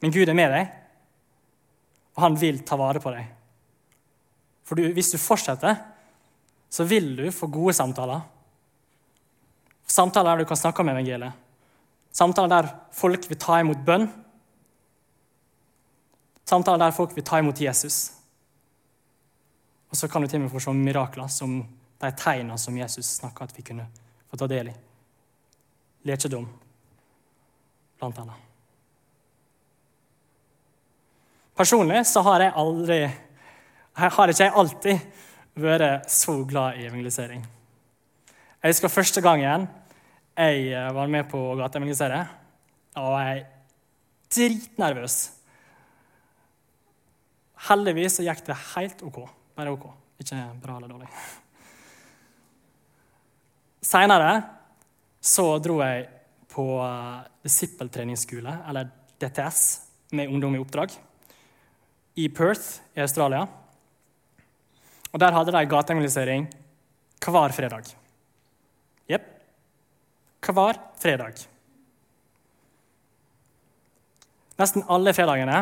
Men 0.00 0.12
Gud 0.14 0.28
er 0.28 0.36
med 0.36 0.54
deg 0.54 0.76
og 2.20 2.26
han 2.26 2.36
vil 2.36 2.60
ta 2.68 2.76
vare 2.76 3.00
på 3.00 3.12
deg. 3.14 3.28
For 4.68 4.78
du, 4.78 4.90
hvis 4.94 5.12
du 5.14 5.18
fortsetter, 5.18 5.78
så 6.70 6.84
vil 6.84 7.14
du 7.16 7.24
få 7.34 7.48
gode 7.50 7.72
samtaler. 7.74 8.20
Samtaler 9.90 10.34
der 10.34 10.44
du 10.44 10.50
kan 10.50 10.60
snakke 10.60 10.84
om 10.84 10.92
evangeliet. 10.92 11.32
Samtaler 12.12 12.52
der 12.52 12.68
folk 12.94 13.24
vil 13.30 13.40
ta 13.40 13.56
imot 13.62 13.80
bønn. 13.86 14.04
Samtaler 16.44 16.84
der 16.84 16.94
folk 16.94 17.16
vil 17.16 17.26
ta 17.26 17.40
imot 17.40 17.62
Jesus. 17.62 18.12
Og 19.90 19.98
så 19.98 20.06
kan 20.06 20.22
du 20.22 20.28
til 20.28 20.42
og 20.42 20.44
med 20.44 20.52
få 20.52 20.62
se 20.62 20.76
mirakler 20.76 21.32
som 21.32 21.56
de 22.00 22.12
tegnene 22.20 22.58
som 22.60 22.76
Jesus 22.78 23.16
snakka 23.16 23.48
at 23.48 23.56
vi 23.56 23.64
kunne 23.66 23.88
få 24.30 24.38
ta 24.38 24.46
del 24.50 24.70
i. 24.70 24.76
Lekedom, 26.08 26.46
blant 28.00 28.18
annet. 28.22 28.46
Personlig 31.60 32.06
så 32.08 32.22
har 32.24 32.46
jeg 32.46 32.56
aldri 32.56 33.00
har 34.00 34.30
ikke 34.32 34.46
jeg 34.46 34.54
alltid 34.56 35.00
vært 35.60 36.08
så 36.12 36.38
glad 36.48 36.78
i 36.78 36.86
evangelisering. 36.88 37.42
Jeg 38.60 38.72
husker 38.72 38.92
første 38.92 39.20
gangen 39.24 39.66
jeg 40.40 40.70
eh, 40.72 40.92
var 40.94 41.10
med 41.10 41.26
på 41.28 41.40
å 41.50 41.56
gateevangelisere. 41.58 42.20
Da 42.94 43.04
var 43.04 43.26
jeg 43.28 43.44
dritnervøs. 44.32 45.16
Heldigvis 47.68 48.16
så 48.16 48.24
gikk 48.24 48.44
det 48.46 48.56
helt 48.70 49.02
OK. 49.04 49.20
Bare 49.58 49.74
OK. 49.74 49.90
Ikke 50.22 50.38
bra 50.62 50.78
eller 50.78 50.92
dårlig. 50.92 51.10
Seinere 53.84 54.32
så 55.20 55.46
dro 55.62 55.78
jeg 55.84 56.08
på 56.50 56.64
eh, 56.82 57.20
disippeltreningsskole, 57.44 58.56
eller 58.68 58.90
DTS, 59.20 59.62
med 60.16 60.32
Ungdom 60.32 60.56
i 60.56 60.58
oppdrag 60.58 60.96
i 62.18 62.28
Perth 62.28 62.80
i 62.94 63.00
Australia. 63.04 63.44
Og 65.12 65.20
Der 65.20 65.32
hadde 65.32 65.52
de 65.54 65.66
gateevangelisering 65.66 66.48
hver 67.20 67.54
fredag. 67.54 67.92
Jepp. 69.10 69.26
Hver 70.40 70.78
fredag. 70.98 71.44
Nesten 74.60 74.84
alle 74.92 75.14
fredagene 75.16 75.60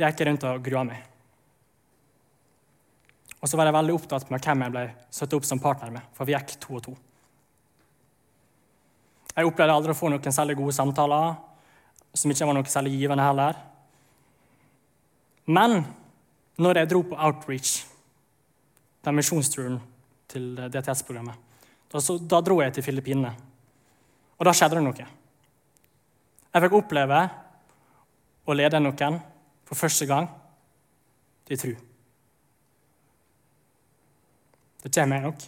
gikk 0.00 0.20
jeg 0.20 0.28
rundt 0.28 0.46
og 0.48 0.62
grua 0.64 0.84
meg. 0.88 1.02
Og 3.38 3.50
så 3.50 3.58
var 3.60 3.68
jeg 3.68 3.76
veldig 3.76 3.94
opptatt 3.94 4.30
med 4.32 4.42
hvem 4.42 4.64
jeg 4.64 4.74
ble 4.74 4.84
satt 5.12 5.34
opp 5.36 5.44
som 5.46 5.60
partner 5.62 5.92
med, 5.92 6.06
for 6.16 6.26
vi 6.26 6.34
gikk 6.34 6.56
to 6.62 6.78
og 6.78 6.86
to. 6.86 6.94
Jeg 9.34 9.48
opplevde 9.48 9.74
aldri 9.74 9.94
å 9.94 9.98
få 9.98 10.10
noen 10.12 10.34
særlig 10.34 10.54
gode 10.58 10.74
samtaler, 10.76 11.34
som 12.14 12.30
ikke 12.30 12.46
var 12.46 12.54
noe 12.54 12.70
særlig 12.70 12.92
givende 12.94 13.24
heller. 13.26 13.58
Men 15.50 15.80
når 16.62 16.80
jeg 16.80 16.90
dro 16.92 17.02
på 17.08 17.18
outreach, 17.18 17.72
den 19.04 19.18
misjonsturen 19.18 19.80
til 20.30 20.54
DTS-programmet, 20.70 21.40
da, 21.90 22.00
da, 22.30 22.40
dro 22.42 22.60
jeg 22.62 22.74
til 22.74 22.86
Filippinene. 22.86 23.34
Og 24.38 24.46
da 24.46 24.54
skjedde 24.54 24.78
det 24.78 24.86
noe. 24.86 25.08
Jeg 26.54 26.64
fikk 26.64 26.78
oppleve 26.78 27.20
å 28.46 28.56
lede 28.56 28.80
noen 28.82 29.18
for 29.66 29.78
første 29.78 30.08
gang 30.10 30.30
til 31.48 31.60
tru. 31.60 31.74
Det 34.84 34.92
kommer 34.94 35.16
jeg 35.16 35.26
nok 35.26 35.46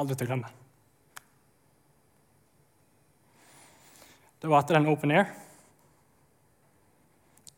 aldri 0.00 0.16
til 0.16 0.26
å 0.26 0.32
glemme. 0.32 0.57
Det 4.38 4.50
var 4.50 4.62
etter 4.62 4.78
en 4.78 4.90
open 4.90 5.12
air 5.14 5.30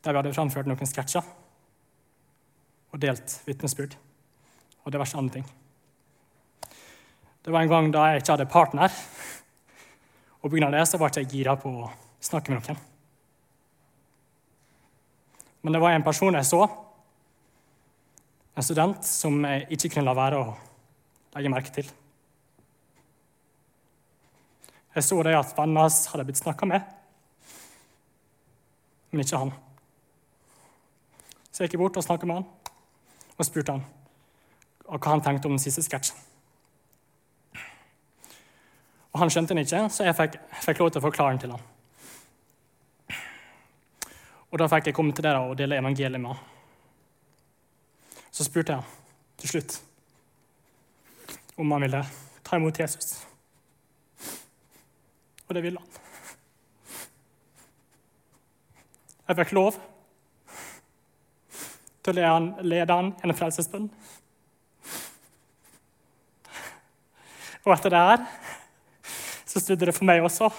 der 0.01 0.14
vi 0.14 0.16
hadde 0.16 0.33
framført 0.33 0.69
noen 0.69 0.88
sketsjer 0.88 1.27
og 2.90 3.01
delt 3.03 3.35
vitnesbyrd 3.45 3.97
og 4.81 4.95
diverse 4.95 5.19
andre 5.19 5.35
ting. 5.35 5.49
Det 7.45 7.53
var 7.53 7.64
en 7.64 7.73
gang 7.73 7.90
da 7.93 8.07
jeg 8.09 8.23
ikke 8.23 8.33
hadde 8.33 8.49
partner, 8.53 8.95
og 10.40 10.53
pga. 10.53 10.71
det 10.73 10.87
så 10.88 10.99
ble 11.01 11.11
jeg 11.14 11.29
gira 11.29 11.57
på 11.61 11.69
å 11.69 11.90
snakke 12.21 12.53
med 12.53 12.64
noen. 12.64 12.81
Men 15.61 15.77
det 15.77 15.81
var 15.85 15.93
en 15.93 16.05
person 16.05 16.35
jeg 16.35 16.49
så, 16.49 16.64
en 18.57 18.64
student, 18.64 19.05
som 19.05 19.45
jeg 19.45 19.66
ikke 19.69 19.95
kunne 19.95 20.09
la 20.09 20.16
være 20.16 20.40
å 20.40 20.55
legge 21.37 21.53
merke 21.53 21.73
til. 21.77 21.88
Jeg 24.94 25.07
så 25.07 25.22
det 25.22 25.37
at 25.38 25.53
venner 25.57 25.87
hans 25.87 26.07
hadde 26.11 26.24
blitt 26.26 26.40
snakka 26.40 26.66
med, 26.66 26.81
men 29.11 29.22
ikke 29.22 29.38
han. 29.38 29.53
Så 31.50 31.62
jeg 31.62 31.70
gikk 31.70 31.83
bort 31.83 31.98
og 31.98 32.07
snakket 32.07 32.31
med 32.31 32.40
han 32.40 32.48
og 33.37 33.46
spurte 33.46 33.79
han 33.79 33.87
hva 34.90 35.12
han 35.12 35.22
tenkte 35.22 35.46
om 35.46 35.55
den 35.55 35.62
siste 35.62 35.85
sketsjen. 35.87 36.18
Og 39.11 39.18
Han 39.18 39.31
skjønte 39.31 39.55
den 39.55 39.64
ikke, 39.64 39.88
så 39.90 40.07
jeg 40.07 40.16
fikk, 40.18 40.37
fikk 40.64 40.81
lov 40.83 40.90
til 40.90 41.00
å 41.00 41.07
forklare 41.07 41.35
den 41.35 41.42
til 41.42 41.55
han. 41.55 41.64
Og 44.50 44.59
Da 44.59 44.68
fikk 44.70 44.90
jeg 44.90 44.96
komme 44.98 45.14
til 45.14 45.26
dere 45.26 45.42
og 45.46 45.57
dele 45.59 45.79
evangeliet 45.79 46.20
med 46.20 46.35
han. 46.35 46.42
Så 48.31 48.46
spurte 48.46 48.79
jeg 48.79 48.83
til 49.42 49.55
slutt 49.55 49.81
om 51.61 51.70
han 51.74 51.83
ville 51.83 52.05
ta 52.46 52.57
imot 52.57 52.79
Jesus. 52.79 53.30
Og 55.50 55.56
det 55.56 55.64
ville 55.64 55.80
han. 55.82 55.94
Jeg 59.26 59.38
fikk 59.40 59.52
lov 59.56 59.76
til 62.06 62.18
å 62.22 62.36
lede 62.62 62.94
han 62.94 63.08
en 63.18 63.32
frelsesbønn. 63.34 63.88
Og 67.64 67.72
etter 67.74 67.92
det 67.92 68.02
her 68.08 68.22
så 69.50 69.58
snudde 69.58 69.88
det 69.88 69.94
for 69.96 70.06
meg 70.06 70.22
også. 70.22 70.52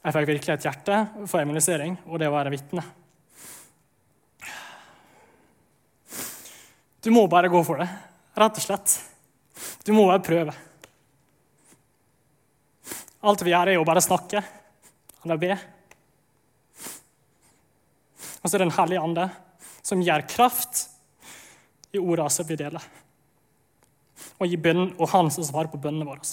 Jeg 0.00 0.16
fikk 0.16 0.26
virkelig 0.32 0.56
et 0.56 0.66
hjerte 0.66 0.98
for 1.30 1.38
immunisering 1.44 1.94
og 2.08 2.18
det 2.18 2.32
å 2.32 2.34
være 2.34 2.50
vitne. 2.56 2.82
Du 6.98 7.14
må 7.14 7.28
bare 7.30 7.52
gå 7.52 7.62
for 7.64 7.78
det, 7.78 7.86
rett 8.34 8.58
og 8.58 8.66
slett. 8.66 8.96
Du 9.86 9.94
må 9.94 10.08
bare 10.10 10.24
prøve. 10.26 10.56
Alt 13.20 13.42
vi 13.44 13.52
gjør, 13.52 13.68
er 13.68 13.76
jo 13.76 13.84
bare 13.84 14.02
snakke 14.04 14.40
eller 15.24 15.40
be. 15.40 15.56
Og 18.40 18.48
så 18.48 18.56
er 18.56 18.62
det 18.62 18.68
Den 18.70 18.78
hellige 18.78 19.00
ande 19.04 19.26
som 19.82 20.00
gir 20.00 20.24
kraft 20.28 20.86
i 21.92 22.00
ordene 22.00 22.30
som 22.32 22.48
vi 22.48 22.56
deler. 22.56 22.84
Og, 24.38 24.46
gir 24.48 24.60
bønn, 24.60 24.94
og 24.96 25.10
han 25.12 25.28
som 25.32 25.44
svarer 25.44 25.68
på 25.72 25.80
bønnene 25.80 26.08
våre. 26.08 26.24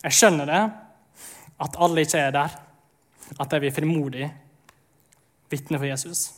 Jeg 0.00 0.16
skjønner 0.16 0.48
det, 0.48 0.60
at 1.60 1.80
alle 1.80 2.04
ikke 2.04 2.20
er 2.20 2.36
der. 2.36 2.58
At 3.38 3.52
de 3.52 3.60
vil 3.62 3.72
frimodig 3.72 4.28
vitne 5.52 5.78
for 5.78 5.86
Jesus. 5.86 6.30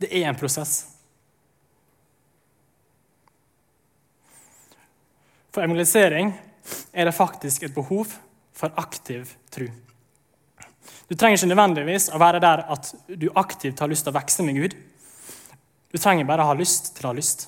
Det 0.00 0.10
er 0.10 0.30
en 0.30 0.38
prosess. 0.38 0.95
For 5.56 5.64
evangelisering 5.64 6.34
er 6.92 7.06
det 7.08 7.14
faktisk 7.16 7.62
et 7.64 7.72
behov 7.74 8.10
for 8.52 8.72
aktiv 8.76 9.30
tro. 9.50 9.64
Du 11.08 11.14
trenger 11.16 11.38
ikke 11.38 11.48
nødvendigvis 11.48 12.10
å 12.12 12.18
være 12.20 12.42
der 12.44 12.60
at 12.74 12.90
du 13.08 13.30
aktivt 13.40 13.80
har 13.80 13.88
lyst 13.88 14.04
til 14.04 14.12
å 14.12 14.16
vokse 14.18 14.44
med 14.44 14.58
Gud. 14.58 14.74
Du 15.88 15.96
trenger 15.96 16.28
bare 16.28 16.44
å 16.44 16.50
ha 16.50 16.56
lyst 16.58 16.90
til 16.98 17.06
å 17.06 17.08
ha 17.08 17.16
lyst. 17.16 17.46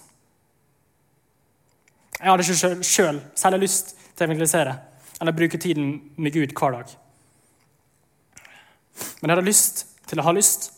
Jeg 2.16 2.30
hadde 2.30 2.46
ikke 2.46 2.88
sjøl 2.88 3.18
særlig 3.36 3.66
lyst 3.66 3.92
til 3.98 4.24
å 4.24 4.28
evangelisere 4.30 4.72
eller 5.20 5.36
bruke 5.36 5.60
tiden 5.60 5.90
med 6.16 6.32
Gud 6.32 6.54
hver 6.56 6.78
dag. 6.78 6.94
Men 9.20 9.26
jeg 9.26 9.34
hadde 9.34 9.50
lyst 9.50 9.84
til 10.08 10.22
å 10.22 10.26
ha 10.30 10.32
lyst. 10.32 10.70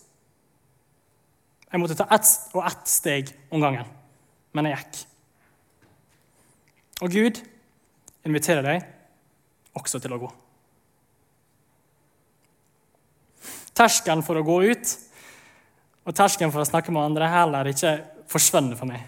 Jeg 1.71 1.79
måtte 1.79 1.95
ta 1.95 2.11
ett 2.11 2.35
og 2.57 2.67
ett 2.67 2.91
steg 2.91 3.31
om 3.55 3.63
gangen, 3.63 3.87
men 4.51 4.73
jeg 4.73 4.81
gikk. 4.81 5.05
Og 7.01 7.13
Gud 7.13 7.41
inviterer 8.27 8.67
deg 8.67 9.77
også 9.77 10.01
til 10.03 10.13
å 10.13 10.21
gå. 10.21 10.31
Terskelen 13.77 14.25
for 14.27 14.37
å 14.37 14.45
gå 14.45 14.59
ut 14.69 14.97
og 16.09 16.17
terskelen 16.17 16.53
for 16.53 16.63
å 16.63 16.69
snakke 16.69 16.93
med 16.93 17.05
andre 17.05 17.27
er 17.29 17.37
heller 17.37 17.71
ikke 17.71 17.95
forsvunnet 18.31 18.79
for 18.79 18.89
meg. 18.89 19.03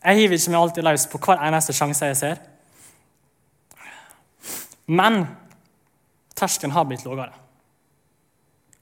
Jeg 0.00 0.16
hiver 0.16 0.38
ikke 0.38 0.52
meg 0.52 0.60
alltid 0.60 0.86
løs 0.86 1.06
på 1.10 1.20
hver 1.24 1.42
eneste 1.48 1.74
sjanse 1.76 2.08
jeg 2.08 2.18
ser. 2.20 2.40
Men 4.90 5.22
terskelen 6.36 6.74
har 6.76 6.86
blitt 6.88 7.04
lavere. 7.06 7.36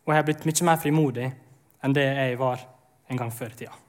Og 0.07 0.15
jeg 0.15 0.21
har 0.21 0.29
blitt 0.29 0.47
mye 0.49 0.69
mer 0.69 0.81
frimodig 0.83 1.29
enn 1.85 1.95
det 1.95 2.07
jeg 2.07 2.39
var 2.41 2.65
en 3.09 3.21
gang 3.21 3.33
før 3.35 3.53
i 3.53 3.61
tida. 3.63 3.88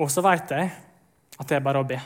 Og 0.00 0.08
så 0.08 0.24
veit 0.24 0.50
jeg 0.52 0.70
at 1.40 1.48
det 1.48 1.58
er 1.58 1.64
bare 1.64 1.82
å 1.82 1.86
be. 1.86 1.98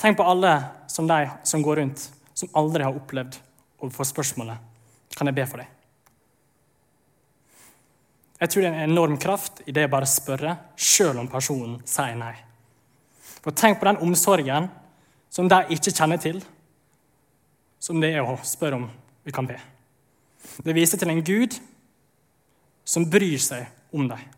Tenk 0.00 0.18
på 0.18 0.26
alle 0.28 0.52
som 0.92 1.08
de 1.08 1.22
som 1.48 1.62
går 1.64 1.80
rundt, 1.80 2.10
som 2.36 2.50
aldri 2.60 2.84
har 2.84 2.96
opplevd 2.96 3.38
å 3.80 3.88
få 3.92 4.04
spørsmålet 4.04 4.72
kan 5.14 5.30
jeg 5.30 5.36
be 5.36 5.46
for 5.46 5.62
deg. 5.62 5.70
Jeg 8.40 8.50
tror 8.50 8.64
det 8.64 8.68
er 8.68 8.74
en 8.74 8.90
enorm 8.90 9.14
kraft 9.22 9.62
i 9.64 9.72
det 9.72 9.86
å 9.86 9.92
bare 9.92 10.08
spørre, 10.10 10.56
sjøl 10.76 11.20
om 11.22 11.30
personen 11.30 11.78
sier 11.88 12.16
nei. 12.18 12.34
For 13.44 13.54
Tenk 13.54 13.78
på 13.78 13.86
den 13.88 14.02
omsorgen 14.04 14.66
som 15.32 15.48
de 15.48 15.60
ikke 15.76 15.94
kjenner 15.94 16.20
til, 16.20 16.42
som 17.78 18.00
det 18.02 18.10
er 18.16 18.26
å 18.26 18.36
spørre 18.44 18.80
om 18.80 18.88
vi 19.24 19.32
kan 19.32 19.46
be. 19.48 19.56
Det 20.64 20.76
viser 20.76 21.00
til 21.00 21.12
en 21.12 21.24
Gud 21.24 21.56
som 22.84 23.06
bryr 23.08 23.40
seg 23.40 23.70
om 23.94 24.08
dem. 24.10 24.33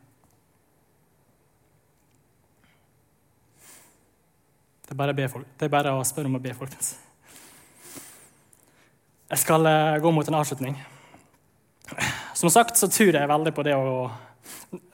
Det 4.87 4.95
er, 4.95 4.99
bare 4.99 5.13
det 5.13 5.67
er 5.67 5.73
bare 5.73 5.97
å 5.99 6.05
spørre 6.07 6.31
om 6.31 6.39
å 6.39 6.43
be, 6.43 6.55
folkens. 6.55 6.95
Jeg 9.27 9.43
skal 9.43 9.67
eh, 9.67 9.97
gå 9.99 10.13
mot 10.15 10.29
en 10.31 10.39
avslutning. 10.39 10.77
Som 12.39 12.53
sagt 12.55 12.79
så 12.79 12.87
tror 12.91 13.19
jeg 13.19 13.31
veldig 13.31 13.53
på 13.55 13.65
det 13.67 13.75
å 13.75 14.07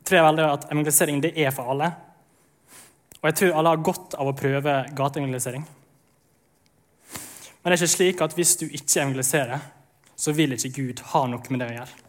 tror 0.03 0.19
jeg 0.19 0.27
veldig 0.27 0.47
at 0.49 0.65
evangelisering 0.71 1.21
det 1.23 1.33
er 1.41 1.53
for 1.55 1.73
alle. 1.73 1.91
Og 3.21 3.29
jeg 3.29 3.39
tror 3.39 3.59
alle 3.59 3.75
har 3.75 3.85
godt 3.87 4.17
av 4.19 4.29
å 4.29 4.37
prøve 4.37 4.75
gateevangelisering. 4.97 5.65
Men 7.63 7.71
det 7.71 7.77
er 7.77 7.79
ikke 7.79 7.95
slik 7.95 8.23
at 8.25 8.35
hvis 8.37 8.57
du 8.59 8.67
ikke 8.67 9.05
evangeliserer, 9.05 9.63
så 10.17 10.35
vil 10.35 10.57
ikke 10.57 10.73
Gud 10.75 11.05
ha 11.13 11.23
noe 11.31 11.53
med 11.53 11.63
det 11.63 11.71
å 11.71 11.77
gjøre. 11.77 12.01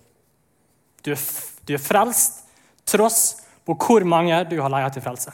Du 1.04 1.12
er, 1.13 1.24
du 1.67 1.76
er 1.76 1.84
frelst 1.84 2.43
tross 2.89 3.22
på 3.63 3.76
hvor 3.80 4.06
mange 4.08 4.41
du 4.50 4.58
har 4.62 4.72
leia 4.74 4.89
til 4.93 5.06
frelse. 5.06 5.34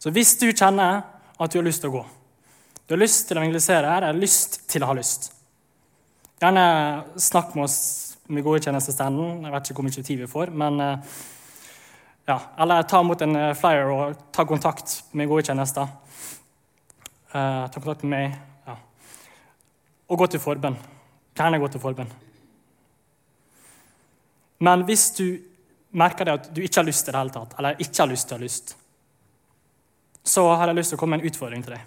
Så 0.00 0.12
hvis 0.14 0.32
du 0.40 0.48
kjenner 0.48 1.02
at 1.36 1.52
du 1.52 1.58
har 1.58 1.66
lyst 1.66 1.84
til 1.84 1.92
å 1.92 1.98
gå, 1.98 2.04
du 2.88 2.94
har 2.96 3.02
lyst 3.02 3.28
til 3.28 3.36
å 3.36 3.42
evangelisere, 3.42 3.98
eller 3.98 4.16
lyst 4.18 4.62
til 4.70 4.82
å 4.82 4.88
ha 4.90 4.96
lyst, 4.96 5.28
gjerne 6.40 6.64
snakk 7.20 7.52
med 7.54 7.66
oss 7.66 7.80
med 8.30 8.46
godkjennelsesstanden. 8.46 9.44
Jeg 9.44 9.52
vet 9.52 9.68
ikke 9.68 9.80
hvor 9.80 9.86
mye 9.88 10.06
tid 10.06 10.22
vi 10.22 10.30
får. 10.30 10.52
men 10.62 10.80
eh, 10.80 11.18
ja, 12.30 12.38
Eller 12.58 12.82
ta 12.82 13.00
imot 13.00 13.22
en 13.22 13.36
eh, 13.36 13.54
flyer 13.58 13.90
og 13.90 14.24
ta 14.32 14.44
kontakt 14.46 14.96
med 15.12 15.28
godkjennelser. 15.28 15.96
Uh, 17.30 17.68
ta 17.70 17.78
kontakt 17.78 18.02
med 18.02 18.10
meg. 18.10 18.38
Ja. 18.66 18.74
Og 20.10 20.18
gå 20.18 20.26
til 20.26 20.42
forbønn. 20.42 20.74
Gjerne 21.38 21.60
gå 21.62 21.68
til 21.70 21.82
forbønn. 21.82 22.10
Men 24.66 24.82
hvis 24.88 25.10
du 25.14 25.26
merker 25.90 26.26
det 26.26 26.34
at 26.34 26.48
du 26.54 26.60
ikke 26.62 26.82
har 26.82 26.88
lyst 26.88 27.06
til 27.06 27.14
det 27.14 27.20
hele 27.22 27.34
tatt, 27.34 27.54
eller 27.58 27.78
ikke 27.78 28.02
har 28.02 28.10
lyst 28.10 28.28
til 28.28 28.34
å 28.34 28.40
ha 28.40 28.44
lyst, 28.44 28.74
så 30.24 30.44
har 30.54 30.68
jeg 30.68 30.78
lyst 30.78 30.92
til 30.92 30.98
å 30.98 31.00
komme 31.00 31.16
med 31.16 31.24
en 31.24 31.32
utfordring 31.32 31.64
til 31.64 31.76
deg. 31.76 31.86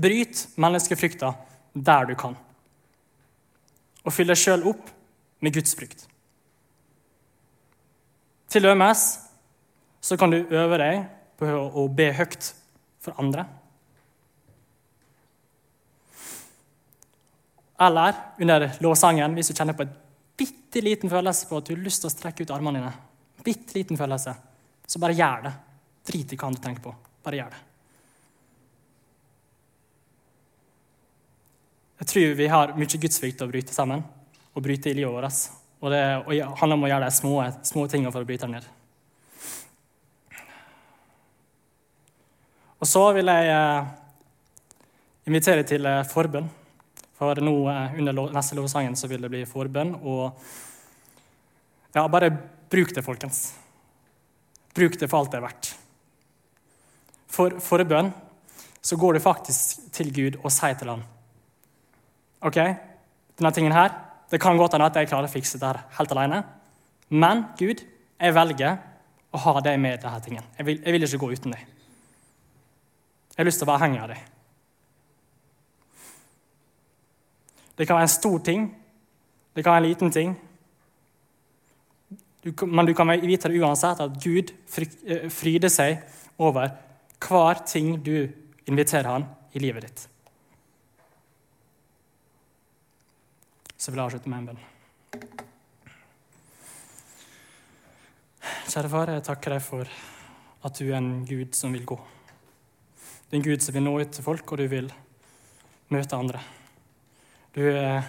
Bryt 0.00 0.44
menneskefrykta 0.60 1.32
der 1.74 2.10
du 2.10 2.14
kan, 2.18 2.36
og 4.04 4.14
fyll 4.14 4.30
deg 4.30 4.38
sjøl 4.38 4.64
opp 4.70 4.90
med 5.40 5.54
Guds 5.54 5.74
frykt. 5.76 6.06
Til 8.50 8.64
dømes 8.66 9.04
så 10.00 10.16
kan 10.18 10.32
du 10.32 10.40
øve 10.42 10.78
deg 10.80 11.02
på 11.38 11.48
å 11.48 11.86
be 11.92 12.10
høyt 12.16 12.52
for 13.00 13.16
andre. 13.20 13.44
Eller 17.80 18.16
under 18.42 18.66
lovsangen, 18.84 19.36
hvis 19.38 19.52
du 19.52 19.56
kjenner 19.56 19.76
på 19.76 19.86
en 19.86 19.92
bitte 20.40 20.82
liten 20.84 21.12
følelse 21.12 21.48
på 21.48 21.60
at 21.60 21.68
du 21.68 21.74
har 21.74 21.84
lyst 21.84 22.02
til 22.02 22.10
å 22.10 22.12
strekke 22.12 22.44
ut 22.44 22.52
armene 22.52 22.80
dine, 22.80 22.92
bitte 23.44 23.76
liten 23.78 23.96
følelse, 24.00 24.34
så 24.84 25.00
bare 25.00 25.16
gjør 25.16 25.46
det. 25.46 25.52
Drit 26.06 26.32
i 26.32 26.38
hva 26.38 26.48
andre 26.48 26.64
tenker 26.64 26.84
på. 26.84 26.94
Bare 27.24 27.40
gjør 27.40 27.52
det. 27.52 27.62
Jeg 32.00 32.08
tror 32.08 32.36
vi 32.38 32.48
har 32.48 32.76
mye 32.80 33.00
gudsfrykt 33.02 33.42
å 33.44 33.48
bryte 33.50 33.76
sammen 33.76 34.00
og 34.54 34.62
bryte 34.64 34.88
i 34.88 34.96
livet 34.96 35.12
vårt. 35.12 35.40
Og 35.80 35.92
det 35.92 36.00
handler 36.60 36.76
om 36.76 36.86
å 36.86 36.88
gjøre 36.88 37.08
de 37.08 37.16
små, 37.16 37.34
små 37.64 37.86
tingene 37.92 38.12
for 38.12 38.24
å 38.24 38.28
bryte 38.28 38.48
det 38.48 38.54
ned. 38.54 38.68
Og 42.80 42.88
så 42.88 43.02
vil 43.12 43.28
jeg 43.28 43.50
eh, 43.52 43.90
invitere 45.28 45.64
til 45.68 45.84
eh, 45.84 46.06
forbønn. 46.08 46.48
For 47.20 47.42
nå 47.44 47.54
eh, 47.68 47.98
under 48.00 48.32
neste 48.32 48.56
lovsangen 48.56 48.96
så 48.96 49.08
vil 49.10 49.26
det 49.26 49.32
bli 49.32 49.44
forbønn. 49.48 49.98
Og 50.00 50.32
Ja, 51.92 52.06
bare 52.08 52.30
bruk 52.70 52.94
det, 52.94 53.04
folkens. 53.04 53.50
Bruk 54.72 54.96
det 54.96 55.10
for 55.10 55.20
alt 55.20 55.32
det 55.32 55.40
er 55.40 55.48
verdt. 55.48 55.72
For 57.30 57.60
forbønn 57.62 58.10
så 58.82 58.96
går 58.96 59.16
du 59.16 59.22
faktisk 59.22 59.92
til 59.94 60.12
Gud 60.14 60.38
og 60.42 60.52
sier 60.54 60.76
til 60.78 60.88
ham 60.90 61.02
OK, 62.40 62.56
denne 63.36 63.52
tingen 63.52 63.74
her, 63.76 63.92
det 64.32 64.40
kan 64.40 64.56
godt 64.56 64.72
hende 64.72 64.86
at 64.88 64.96
jeg 64.96 65.10
klarer 65.10 65.28
å 65.28 65.32
fikse 65.32 65.58
det 65.60 65.68
her 65.68 65.82
helt 65.98 66.12
alene, 66.14 66.38
men 67.12 67.42
Gud, 67.58 67.82
jeg 68.16 68.34
velger 68.36 68.78
å 69.30 69.40
ha 69.44 69.60
deg 69.64 69.76
med 69.82 69.98
i 69.98 70.00
denne 70.00 70.20
tingen. 70.24 70.46
Jeg 70.56 70.66
vil, 70.66 70.80
jeg 70.80 70.94
vil 70.94 71.06
ikke 71.06 71.20
gå 71.20 71.30
uten 71.36 71.54
deg. 71.54 71.66
Jeg 73.34 73.42
har 73.42 73.48
lyst 73.48 73.60
til 73.60 73.68
å 73.68 73.70
være 73.70 73.80
avhengig 73.82 74.00
av 74.00 74.12
deg. 74.14 74.24
Det 77.76 77.86
kan 77.88 78.00
være 78.00 78.08
en 78.08 78.12
stor 78.12 78.40
ting, 78.44 78.66
det 79.56 79.64
kan 79.64 79.74
være 79.74 79.82
en 79.84 79.88
liten 79.88 80.14
ting. 80.14 80.34
Du, 82.44 82.52
men 82.66 82.88
du 82.88 82.94
kan 82.96 83.12
vite 83.20 83.52
det 83.52 83.60
uansett 83.60 84.00
at 84.00 84.16
Gud 84.22 84.52
eh, 84.80 85.28
fryder 85.28 85.72
seg 85.72 86.00
over 86.40 86.72
hver 87.20 87.64
ting 87.66 87.96
du 88.02 88.28
inviterer 88.66 89.08
han 89.08 89.26
i 89.52 89.62
livet 89.62 89.86
ditt. 89.86 90.06
Så 93.76 93.90
vil 93.90 94.00
jeg 94.00 94.06
avslutte 94.10 94.30
med 94.30 94.38
en 94.38 94.48
bønn. 94.50 94.64
Kjære 98.70 98.90
far, 98.92 99.10
jeg 99.10 99.26
takker 99.26 99.56
deg 99.56 99.62
for 99.64 99.88
at 100.68 100.78
du 100.78 100.90
er 100.90 100.98
en 101.00 101.24
Gud 101.26 101.56
som 101.58 101.72
vil 101.74 101.86
gå. 101.88 101.96
Du 103.30 103.34
er 103.34 103.40
en 103.40 103.46
Gud 103.46 103.64
som 103.64 103.74
vil 103.74 103.86
nå 103.86 103.94
ut 103.98 104.12
til 104.14 104.26
folk, 104.26 104.52
og 104.52 104.60
du 104.60 104.66
vil 104.70 104.90
møte 105.90 106.18
andre. 106.18 106.42
Du 107.56 107.64
eh, 107.66 108.04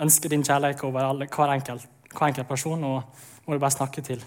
ønsker 0.00 0.32
din 0.32 0.44
kjærlighet 0.46 0.84
over 0.88 1.04
alle, 1.04 1.28
hver, 1.28 1.52
enkelt, 1.52 1.84
hver 2.12 2.30
enkelt 2.30 2.48
person, 2.48 2.84
og 2.84 3.02
må 3.44 3.54
du 3.54 3.60
bare 3.60 3.74
snakke 3.74 4.04
til. 4.04 4.22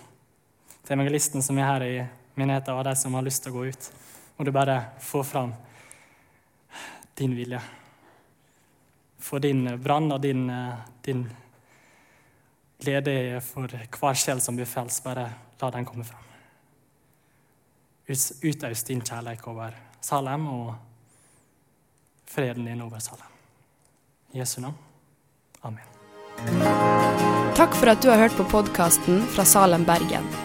Til 0.86 0.98
evangelisten 0.98 1.42
som 1.42 1.58
er 1.58 1.70
her 1.72 1.88
i 1.88 1.96
menigheten, 2.36 2.76
og 2.76 2.84
de 2.86 2.96
som 2.96 3.14
har 3.14 3.26
lyst 3.26 3.44
til 3.44 3.54
å 3.54 3.60
gå 3.60 3.66
ut. 3.72 3.90
Må 4.38 4.46
du 4.46 4.52
bare 4.52 4.78
få 5.00 5.24
fram 5.24 5.54
din 7.16 7.36
vilje. 7.36 7.62
For 9.20 9.40
din 9.40 9.66
brann 9.82 10.12
og 10.12 10.22
din, 10.22 10.50
eh, 10.50 10.76
din 11.02 11.30
glede 12.80 13.42
for 13.42 13.68
hver 13.68 14.14
sjel 14.14 14.42
som 14.42 14.56
blir 14.56 14.66
frelst. 14.66 15.04
Bare 15.04 15.30
la 15.62 15.70
den 15.72 15.86
komme 15.86 16.04
fram. 16.04 16.22
Utaus 18.44 18.84
din 18.84 19.02
kjærlighet 19.02 19.48
over 19.48 19.74
Salem 20.02 20.48
og 20.48 20.76
freden 22.26 22.66
din 22.66 22.82
over 22.82 23.00
Salem. 23.00 23.32
I 24.34 24.40
Jesu 24.40 24.62
navn. 24.62 24.78
Amen. 25.64 25.84
Takk 27.56 27.74
for 27.74 27.90
at 27.90 28.02
du 28.04 28.10
har 28.10 28.18
hørt 28.18 28.38
på 28.38 28.44
podkasten 28.52 29.24
fra 29.34 29.46
Salem, 29.46 29.86
Bergen. 29.86 30.45